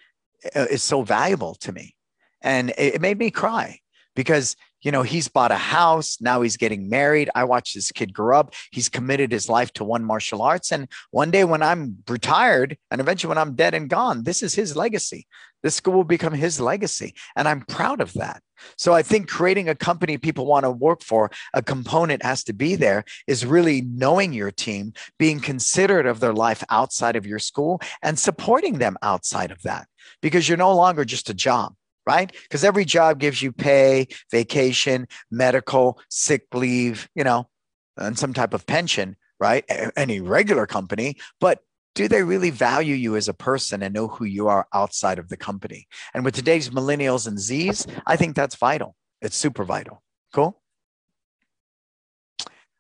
[0.55, 1.97] uh, is so valuable to me.
[2.41, 3.81] And it made me cry
[4.15, 7.31] because you know he's bought a house now he's getting married.
[7.35, 8.55] I watched this kid grow up.
[8.71, 10.73] He's committed his life to one martial arts.
[10.73, 14.55] And one day when i'm retired and eventually when i'm dead and gone this is
[14.55, 15.27] his legacy.
[15.63, 17.15] This school will become his legacy.
[17.35, 18.43] And i'm proud of that.
[18.77, 22.53] So I think creating a company people want to work for, a component has to
[22.53, 27.39] be there is really knowing your team, being considerate of their life outside of your
[27.39, 29.87] school and supporting them outside of that.
[30.23, 31.75] Because you're no longer just a job
[32.07, 32.33] right?
[32.43, 37.49] Because every job gives you pay, vacation, medical, sick leave, you know,
[37.97, 39.65] and some type of pension, right?
[39.97, 41.61] Any regular company, but
[41.95, 45.29] do they really value you as a person and know who you are outside of
[45.29, 45.87] the company?
[46.13, 48.97] And with today's millennials and Zs, I think that's vital.
[49.23, 50.03] It's super vital.
[50.33, 50.61] Cool.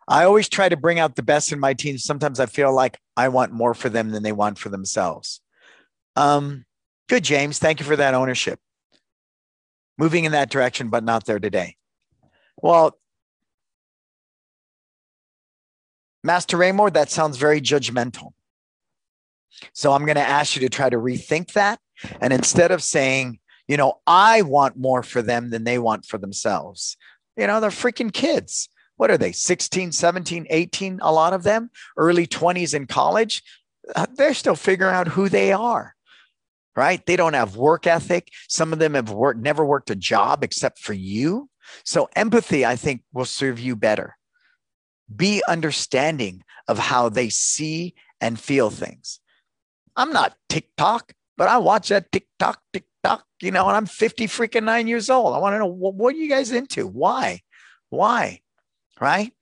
[0.07, 1.97] I always try to bring out the best in my team.
[1.97, 5.41] Sometimes I feel like I want more for them than they want for themselves.
[6.17, 6.67] Um,
[7.09, 7.59] good, James.
[7.59, 8.59] Thank you for that ownership.
[9.99, 11.77] Moving in that direction, but not there today.
[12.57, 12.99] Well,
[16.23, 18.33] Master Raymore, that sounds very judgmental.
[19.73, 21.79] So I'm going to ask you to try to rethink that.
[22.21, 23.39] And instead of saying,
[23.69, 26.97] you know, I want more for them than they want for themselves,
[27.37, 28.69] you know, they're freaking kids.
[28.97, 31.01] What are they, 16, 17, 18?
[31.03, 33.43] A lot of them, early 20s in college.
[33.95, 35.95] Uh, they're still figuring out who they are,
[36.77, 37.05] right?
[37.07, 38.31] They don't have work ethic.
[38.49, 41.49] Some of them have worked, never worked a job except for you.
[41.85, 44.17] So empathy, I think, will serve you better.
[45.15, 49.21] Be understanding of how they see and feel things.
[49.97, 54.65] I'm not TikTok, but I watch that TikTok, TikTok, you know, and I'm 50 freaking
[54.65, 55.35] nine years old.
[55.35, 56.87] I want to know what, what are you guys into?
[56.87, 57.41] Why?
[57.91, 58.41] Why?
[59.01, 59.33] Right?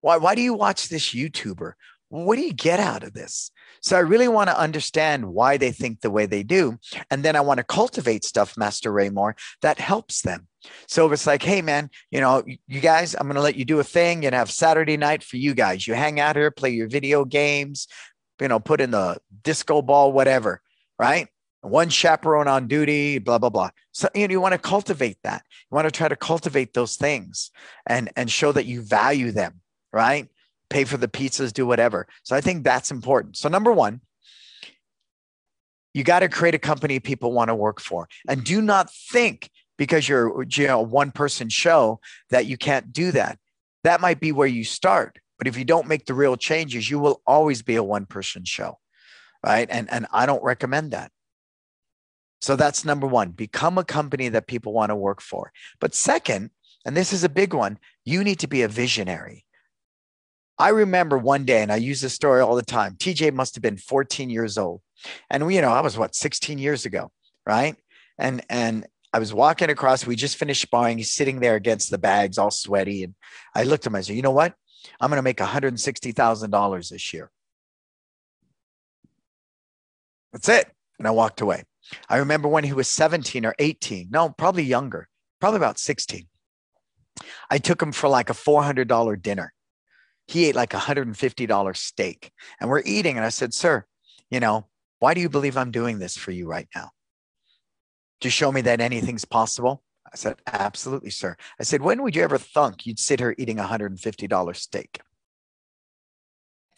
[0.00, 1.74] Why, why do you watch this YouTuber?
[2.08, 3.50] What do you get out of this?
[3.80, 6.78] So I really want to understand why they think the way they do.
[7.10, 10.46] And then I want to cultivate stuff, Master Raymore, that helps them.
[10.86, 13.80] So it's like, hey, man, you know, you guys, I'm going to let you do
[13.80, 15.86] a thing and have Saturday night for you guys.
[15.86, 17.88] You hang out here, play your video games,
[18.40, 20.60] you know, put in the disco ball, whatever,
[20.98, 21.28] right?
[21.62, 23.70] One chaperone on duty, blah, blah, blah.
[23.92, 25.42] So you, know, you want to cultivate that.
[25.70, 27.50] You want to try to cultivate those things
[27.86, 29.60] and, and show that you value them,
[29.92, 30.28] right?
[30.70, 32.06] Pay for the pizzas, do whatever.
[32.22, 33.36] So I think that's important.
[33.36, 34.00] So, number one,
[35.92, 38.08] you got to create a company people want to work for.
[38.28, 42.00] And do not think because you're you know, a one person show
[42.30, 43.38] that you can't do that.
[43.82, 45.18] That might be where you start.
[45.38, 48.44] But if you don't make the real changes, you will always be a one person
[48.44, 48.78] show.
[49.44, 49.66] Right.
[49.70, 51.10] And, and I don't recommend that.
[52.42, 55.52] So that's number one become a company that people want to work for.
[55.80, 56.50] But second,
[56.84, 59.44] and this is a big one, you need to be a visionary.
[60.60, 62.94] I remember one day, and I use this story all the time.
[62.96, 64.82] TJ must have been 14 years old.
[65.30, 67.10] And we, you know, I was what, 16 years ago,
[67.46, 67.76] right?
[68.18, 70.98] And and I was walking across, we just finished sparring.
[70.98, 73.04] He's sitting there against the bags, all sweaty.
[73.04, 73.14] And
[73.54, 74.54] I looked at him, I said, you know what?
[75.00, 77.30] I'm going to make $160,000 this year.
[80.32, 80.70] That's it.
[80.98, 81.64] And I walked away.
[82.10, 85.08] I remember when he was 17 or 18, no, probably younger,
[85.40, 86.28] probably about 16.
[87.50, 89.54] I took him for like a $400 dinner.
[90.30, 92.30] He ate like a $150 steak.
[92.60, 93.16] And we're eating.
[93.16, 93.84] And I said, Sir,
[94.30, 94.68] you know,
[95.00, 96.90] why do you believe I'm doing this for you right now?
[98.20, 99.82] To show me that anything's possible?
[100.06, 101.36] I said, Absolutely, sir.
[101.58, 105.00] I said, When would you ever thunk you'd sit here eating a $150 steak?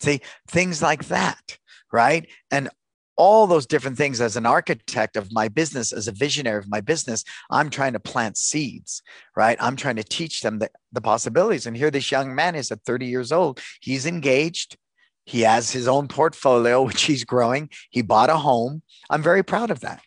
[0.00, 1.58] See, things like that,
[1.92, 2.26] right?
[2.50, 2.70] And
[3.16, 6.80] all those different things as an architect of my business, as a visionary of my
[6.80, 9.02] business, I'm trying to plant seeds,
[9.36, 9.56] right?
[9.60, 11.66] I'm trying to teach them the, the possibilities.
[11.66, 13.60] And here this young man is at 30 years old.
[13.80, 14.76] He's engaged.
[15.24, 17.70] He has his own portfolio, which he's growing.
[17.90, 18.82] He bought a home.
[19.10, 20.00] I'm very proud of that.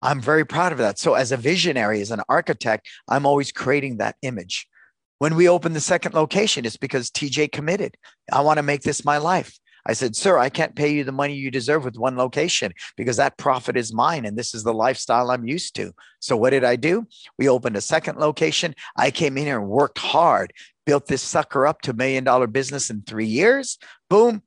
[0.00, 0.98] I'm very proud of that.
[0.98, 4.68] So, as a visionary, as an architect, I'm always creating that image.
[5.18, 7.96] When we open the second location, it's because TJ committed.
[8.32, 9.58] I want to make this my life.
[9.88, 13.16] I said, Sir, I can't pay you the money you deserve with one location because
[13.16, 15.92] that profit is mine and this is the lifestyle I'm used to.
[16.20, 17.06] So, what did I do?
[17.38, 18.74] We opened a second location.
[18.96, 20.52] I came in here and worked hard,
[20.84, 23.78] built this sucker up to a million dollar business in three years.
[24.10, 24.42] Boom.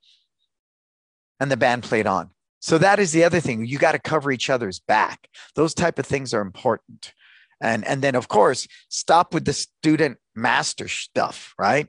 [1.40, 2.30] And the band played on.
[2.60, 3.66] So that is the other thing.
[3.66, 5.28] You got to cover each other's back.
[5.56, 7.14] Those type of things are important.
[7.60, 11.88] And, and then, of course, stop with the student master stuff, right?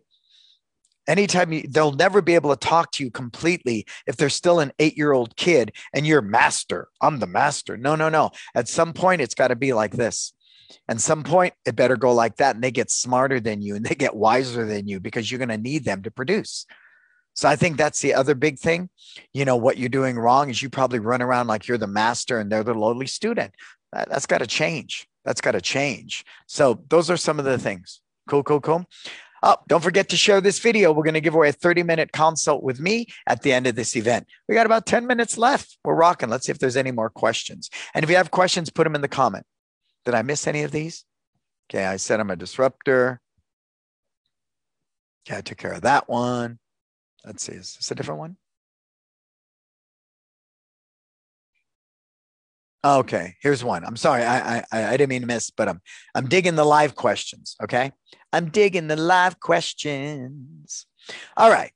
[1.12, 4.72] Anytime you, they'll never be able to talk to you completely if they're still an
[4.78, 6.88] eight year old kid and you're master.
[7.02, 7.76] I'm the master.
[7.76, 8.30] No, no, no.
[8.54, 10.32] At some point, it's got to be like this.
[10.88, 12.54] And some point, it better go like that.
[12.54, 15.50] And they get smarter than you and they get wiser than you because you're going
[15.50, 16.64] to need them to produce.
[17.34, 18.88] So I think that's the other big thing.
[19.34, 22.38] You know, what you're doing wrong is you probably run around like you're the master
[22.38, 23.54] and they're the lowly student.
[23.92, 25.06] That, has got to change.
[25.26, 26.24] That's got to change.
[26.46, 28.00] So those are some of the things.
[28.30, 28.86] Cool, cool, cool.
[29.43, 30.93] Oh, don't forget to share this video.
[30.93, 33.74] We're going to give away a 30 minute consult with me at the end of
[33.74, 34.28] this event.
[34.49, 35.78] We got about 10 minutes left.
[35.84, 36.28] We're rocking.
[36.28, 37.68] Let's see if there's any more questions.
[37.95, 39.45] And if you have questions, put them in the comment.
[40.05, 41.05] Did I miss any of these?
[41.70, 43.20] Okay, I said I'm a disruptor.
[45.26, 46.59] Okay, I took care of that one.
[47.24, 48.36] Let's see, is this a different one?
[52.84, 53.84] Okay, here's one.
[53.84, 55.80] I'm sorry, I, I I didn't mean to miss, but I'm
[56.16, 57.55] I'm digging the live questions.
[57.62, 57.93] Okay,
[58.33, 60.87] I'm digging the live questions.
[61.37, 61.72] All right,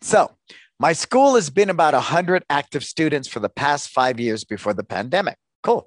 [0.00, 0.32] so
[0.78, 4.84] my school has been about hundred active students for the past five years before the
[4.84, 5.36] pandemic.
[5.62, 5.86] Cool.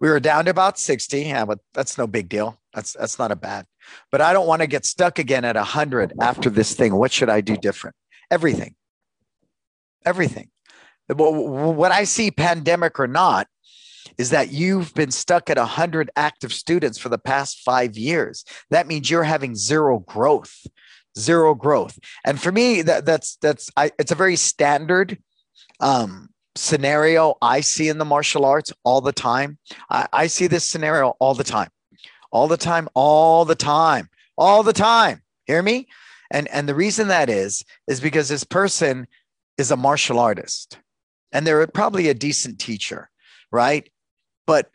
[0.00, 1.22] We were down to about 60.
[1.22, 2.60] Yeah, but that's no big deal.
[2.74, 3.64] That's that's not a bad.
[4.10, 6.94] But I don't want to get stuck again at 100 after this thing.
[6.94, 7.96] What should I do different?
[8.30, 8.74] Everything.
[10.04, 10.50] Everything.
[11.08, 13.46] What I see, pandemic or not,
[14.18, 18.44] is that you've been stuck at 100 active students for the past five years.
[18.70, 20.66] That means you're having zero growth,
[21.18, 21.98] zero growth.
[22.24, 25.18] And for me, that, that's that's I, it's a very standard
[25.80, 29.58] um, scenario I see in the martial arts all the time.
[29.90, 31.70] I, I see this scenario all the time,
[32.30, 35.22] all the time, all the time, all the time.
[35.46, 35.88] Hear me?
[36.30, 39.06] And and the reason that is is because this person
[39.58, 40.78] is a martial artist
[41.32, 43.10] and they're probably a decent teacher,
[43.50, 43.90] right?
[44.46, 44.70] But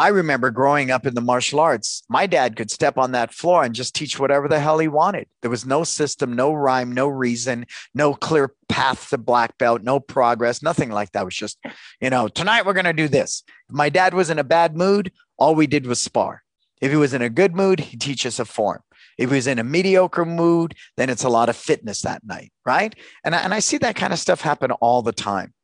[0.00, 3.64] I remember growing up in the martial arts, my dad could step on that floor
[3.64, 5.26] and just teach whatever the hell he wanted.
[5.42, 9.98] There was no system, no rhyme, no reason, no clear path to black belt, no
[9.98, 11.22] progress, nothing like that.
[11.22, 11.58] It was just,
[12.00, 13.42] you know, tonight we're going to do this.
[13.68, 16.44] If my dad was in a bad mood, all we did was spar.
[16.80, 18.82] If he was in a good mood, he'd teach us a form.
[19.18, 22.52] If he was in a mediocre mood, then it's a lot of fitness that night,
[22.64, 22.94] right?
[23.24, 25.54] And I, and I see that kind of stuff happen all the time.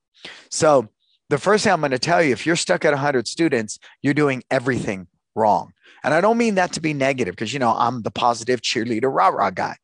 [0.51, 0.88] So
[1.31, 4.14] the first thing I'm going to tell you, if you're stuck at 100 students, you're
[4.14, 5.72] doing everything wrong.
[6.03, 9.14] And I don't mean that to be negative because, you know, I'm the positive cheerleader,
[9.14, 9.77] rah rah guy.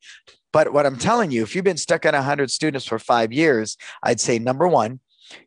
[0.53, 3.76] But what I'm telling you, if you've been stuck at 100 students for five years,
[4.03, 5.01] I'd say number one,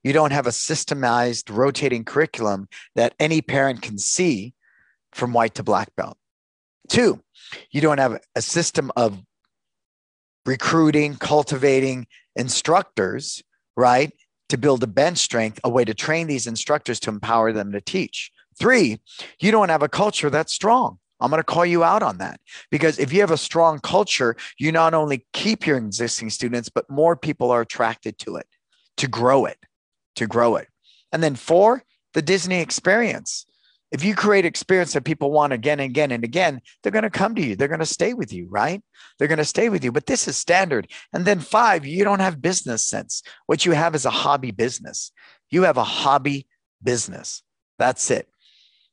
[0.03, 4.53] you don't have a systemized rotating curriculum that any parent can see
[5.11, 6.17] from white to black belt.
[6.89, 7.21] Two,
[7.71, 9.21] you don't have a system of
[10.45, 13.43] recruiting, cultivating instructors,
[13.75, 14.11] right?
[14.49, 17.81] To build a bench strength, a way to train these instructors to empower them to
[17.81, 18.31] teach.
[18.57, 18.99] Three,
[19.39, 20.99] you don't have a culture that's strong.
[21.19, 22.39] I'm going to call you out on that
[22.69, 26.89] because if you have a strong culture, you not only keep your existing students, but
[26.89, 28.47] more people are attracted to it,
[28.97, 29.57] to grow it,
[30.17, 30.67] to grow it.
[31.13, 31.83] And then four,
[32.13, 33.45] the Disney experience
[33.93, 37.11] If you create experience that people want again and again and again, they're going to
[37.11, 37.55] come to you.
[37.55, 38.81] They're going to stay with you, right?
[39.17, 39.91] They're going to stay with you.
[39.91, 40.89] But this is standard.
[41.13, 43.21] And then five, you don't have business sense.
[43.45, 45.11] What you have is a hobby business.
[45.51, 46.47] You have a hobby
[46.83, 47.43] business.
[47.77, 48.27] That's it.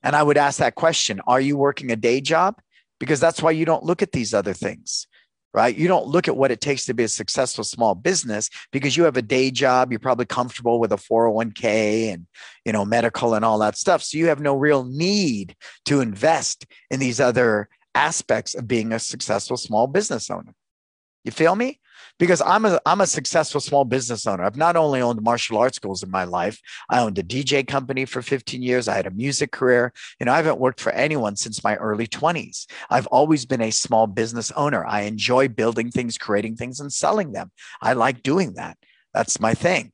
[0.03, 2.61] And I would ask that question Are you working a day job?
[2.98, 5.07] Because that's why you don't look at these other things
[5.53, 5.76] right?
[5.76, 9.05] You don't look at what it takes to be a successful small business because you
[9.05, 9.90] have a day job.
[9.90, 12.26] You're probably comfortable with a 401k and,
[12.64, 14.03] you know, medical and all that stuff.
[14.03, 18.98] So you have no real need to invest in these other aspects of being a
[18.98, 20.55] successful small business owner.
[21.24, 21.80] You feel me?
[22.20, 24.44] Because I'm a I'm a successful small business owner.
[24.44, 26.60] I've not only owned martial arts schools in my life,
[26.90, 28.88] I owned a DJ company for 15 years.
[28.88, 29.92] I had a music career.
[30.20, 32.66] You know, I haven't worked for anyone since my early 20s.
[32.90, 34.84] I've always been a small business owner.
[34.86, 37.50] I enjoy building things, creating things, and selling them.
[37.80, 38.76] I like doing that.
[39.14, 39.92] That's my thing.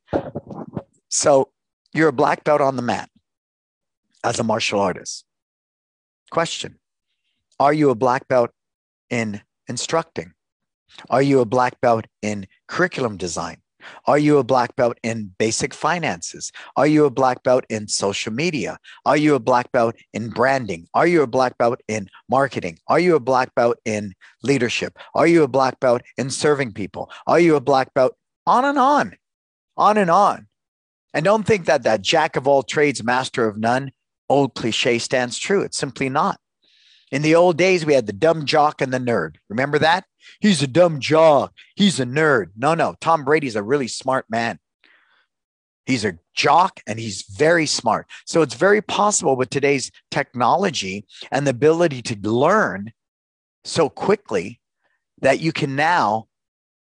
[1.08, 1.52] So
[1.94, 3.08] you're a black belt on the mat
[4.24, 5.24] as a martial artist.
[6.32, 6.80] Question
[7.60, 8.50] Are you a black belt
[9.10, 10.32] in instructing?
[11.10, 13.58] Are you a black belt in curriculum design?
[14.06, 16.50] Are you a black belt in basic finances?
[16.76, 18.78] Are you a black belt in social media?
[19.04, 20.88] Are you a black belt in branding?
[20.94, 22.78] Are you a black belt in marketing?
[22.88, 24.98] Are you a black belt in leadership?
[25.14, 27.10] Are you a black belt in serving people?
[27.26, 28.14] Are you a black belt?
[28.46, 29.16] On and on,
[29.76, 30.46] on and on.
[31.12, 33.90] And don't think that that jack of all trades, master of none,
[34.28, 35.62] old cliche stands true.
[35.62, 36.38] It's simply not.
[37.12, 39.36] In the old days, we had the dumb jock and the nerd.
[39.48, 40.04] Remember that?
[40.40, 41.52] He's a dumb jock.
[41.74, 42.50] He's a nerd.
[42.56, 42.94] No, no.
[43.00, 44.58] Tom Brady's a really smart man.
[45.86, 48.08] He's a jock and he's very smart.
[48.24, 52.92] So it's very possible with today's technology and the ability to learn
[53.64, 54.60] so quickly
[55.20, 56.26] that you can now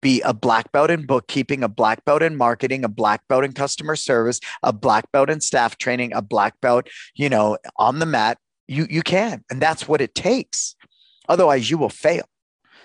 [0.01, 3.53] be a black belt in bookkeeping, a black belt in marketing, a black belt in
[3.53, 8.05] customer service, a black belt in staff training, a black belt, you know, on the
[8.05, 8.38] mat.
[8.67, 10.75] You you can, and that's what it takes.
[11.30, 12.25] Otherwise, you will fail.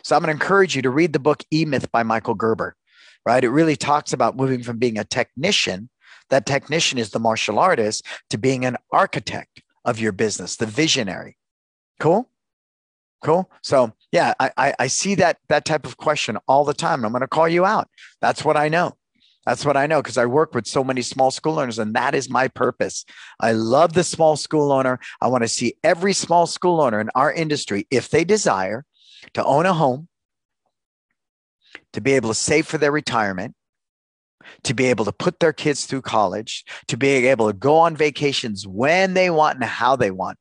[0.02, 2.76] So I'm going to encourage you to read the book E Myth by Michael Gerber,
[3.24, 3.42] right?
[3.42, 5.88] It really talks about moving from being a technician,
[6.30, 11.36] that technician is the martial artist, to being an architect of your business, the visionary.
[12.00, 12.28] Cool?
[13.22, 13.48] Cool.
[13.62, 17.04] So yeah, I, I see that that type of question all the time.
[17.04, 17.88] I'm going to call you out.
[18.20, 18.96] That's what I know.
[19.46, 22.14] That's what I know because I work with so many small school owners, and that
[22.14, 23.04] is my purpose.
[23.40, 25.00] I love the small school owner.
[25.20, 28.84] I want to see every small school owner in our industry, if they desire,
[29.34, 30.08] to own a home,
[31.92, 33.54] to be able to save for their retirement,
[34.64, 37.96] to be able to put their kids through college, to be able to go on
[37.96, 40.38] vacations when they want and how they want,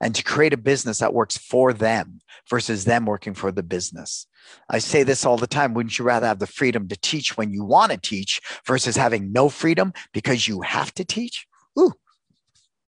[0.00, 2.20] and to create a business that works for them
[2.50, 4.26] versus them working for the business.
[4.70, 5.74] I say this all the time.
[5.74, 9.32] Wouldn't you rather have the freedom to teach when you want to teach versus having
[9.32, 11.46] no freedom because you have to teach?
[11.78, 11.92] Ooh,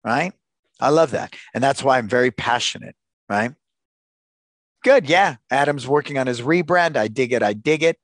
[0.04, 0.32] right?
[0.80, 1.34] I love that.
[1.54, 2.94] And that's why I'm very passionate,
[3.28, 3.52] right?
[4.88, 5.06] Good.
[5.06, 5.36] Yeah.
[5.50, 6.96] Adam's working on his rebrand.
[6.96, 7.42] I dig it.
[7.42, 7.98] I dig it.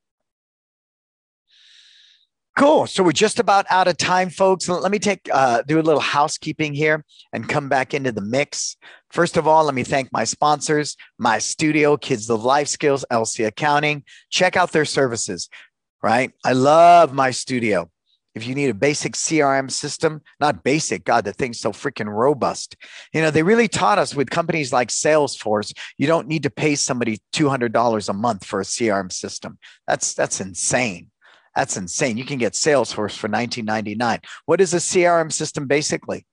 [2.58, 2.86] Cool.
[2.86, 4.68] So we're just about out of time, folks.
[4.68, 8.76] Let me take uh, do a little housekeeping here and come back into the mix.
[9.10, 13.46] First of all, let me thank my sponsors, my studio, Kids Love Life Skills, LC
[13.46, 14.04] Accounting.
[14.28, 15.48] Check out their services.
[16.02, 16.32] Right.
[16.44, 17.88] I love my studio
[18.34, 22.76] if you need a basic CRM system, not basic, God, the thing's so freaking robust.
[23.12, 26.74] You know, they really taught us with companies like Salesforce, you don't need to pay
[26.74, 29.58] somebody $200 a month for a CRM system.
[29.86, 31.10] That's that's insane.
[31.54, 32.16] That's insane.
[32.16, 34.24] You can get Salesforce for 19.99.
[34.46, 36.26] What is a CRM system basically?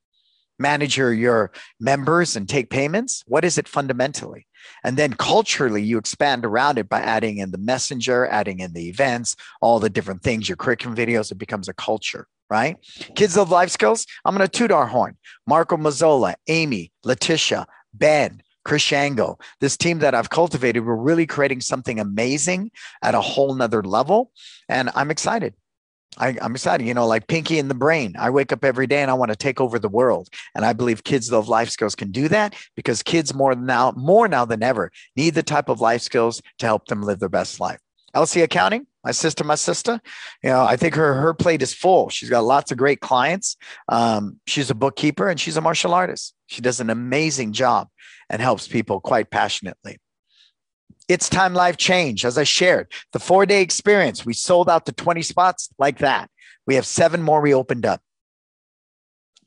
[0.58, 3.24] Manage your, your members and take payments?
[3.28, 4.48] What is it fundamentally?
[4.84, 8.90] And then culturally, you expand around it by adding in the messenger, adding in the
[8.90, 12.78] events, all the different things, your curriculum videos, it becomes a culture, right?
[13.16, 15.18] Kids love life skills, I'm going to toot our horn.
[15.48, 21.62] Marco Mazzola, Amy, Letitia, Ben, Chris Shango, this team that I've cultivated, we're really creating
[21.62, 24.32] something amazing at a whole nother level.
[24.70, 25.56] And I'm excited.
[26.18, 28.16] I, am excited, you know, like Pinky and the Brain.
[28.20, 30.30] I wake up every day and I want to take over the world.
[30.54, 34.28] And I believe kids love life skills can do that because kids more now, more
[34.28, 37.60] now than ever, need the type of life skills to help them live their best
[37.60, 37.80] life.
[38.14, 40.02] LC Accounting, my sister, my sister,
[40.44, 42.10] you know, I think her her plate is full.
[42.10, 43.56] She's got lots of great clients.
[43.88, 46.34] Um, she's a bookkeeper and she's a martial artist.
[46.48, 47.88] She does an amazing job
[48.30, 49.98] and helps people quite passionately.
[51.08, 52.26] It's time life change.
[52.26, 56.30] As I shared, the four day experience, we sold out to 20 spots like that.
[56.66, 58.02] We have seven more we opened up.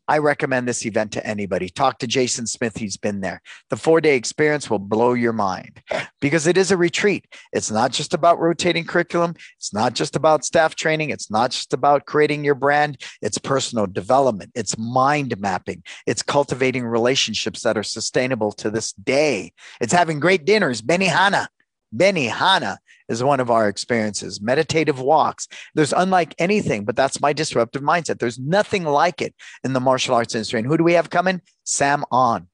[0.06, 1.68] I recommend this event to anybody.
[1.68, 3.40] Talk to Jason Smith, he's been there.
[3.70, 5.82] The four day experience will blow your mind
[6.20, 7.26] because it is a retreat.
[7.52, 11.72] It's not just about rotating curriculum, it's not just about staff training, it's not just
[11.72, 17.82] about creating your brand, it's personal development, it's mind mapping, it's cultivating relationships that are
[17.82, 21.46] sustainable to this day, it's having great dinners, Benihana.
[21.94, 22.78] Benihana
[23.08, 24.40] is one of our experiences.
[24.40, 25.48] Meditative walks.
[25.74, 28.18] There's unlike anything, but that's my disruptive mindset.
[28.18, 30.60] There's nothing like it in the martial arts industry.
[30.60, 31.40] And who do we have coming?
[31.64, 32.48] Sam On.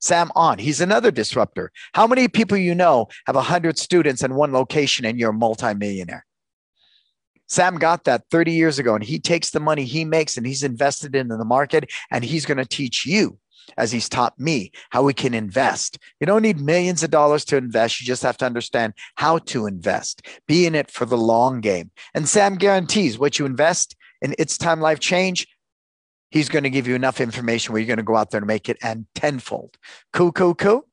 [0.00, 0.58] Sam On.
[0.58, 1.72] He's another disruptor.
[1.94, 6.24] How many people you know have 100 students in one location and you're a multimillionaire?
[7.48, 10.62] Sam got that 30 years ago, and he takes the money he makes and he's
[10.62, 13.38] invested in the market, and he's going to teach you
[13.76, 15.98] as he's taught me how we can invest.
[16.20, 18.00] You don't need millions of dollars to invest.
[18.00, 21.90] You just have to understand how to invest, be in it for the long game.
[22.14, 25.46] And Sam guarantees what you invest in its time life change,
[26.30, 28.46] he's going to give you enough information where you're going to go out there and
[28.46, 29.76] make it and tenfold.
[30.12, 30.86] Cool, cool, cool.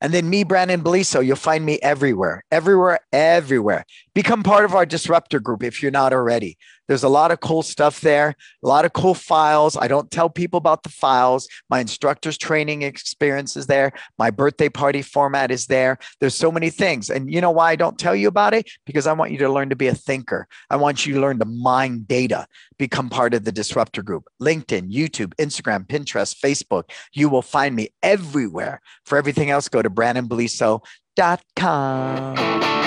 [0.00, 3.86] And then me, Brandon Beliso, you'll find me everywhere, everywhere, everywhere.
[4.14, 6.58] Become part of our disruptor group if you're not already.
[6.88, 9.74] There's a lot of cool stuff there, a lot of cool files.
[9.76, 11.48] I don't tell people about the files.
[11.70, 13.92] My instructor's training experience is there.
[14.18, 15.98] My birthday party format is there.
[16.20, 17.10] There's so many things.
[17.10, 18.70] And you know why I don't tell you about it?
[18.86, 20.46] Because I want you to learn to be a thinker.
[20.70, 22.46] I want you to learn to mine data,
[22.78, 24.24] become part of the disruptor group.
[24.40, 26.90] LinkedIn, YouTube, Instagram, Pinterest, Facebook.
[27.12, 28.80] You will find me everywhere.
[29.06, 32.83] For everything else, go to brandonbeliso.com.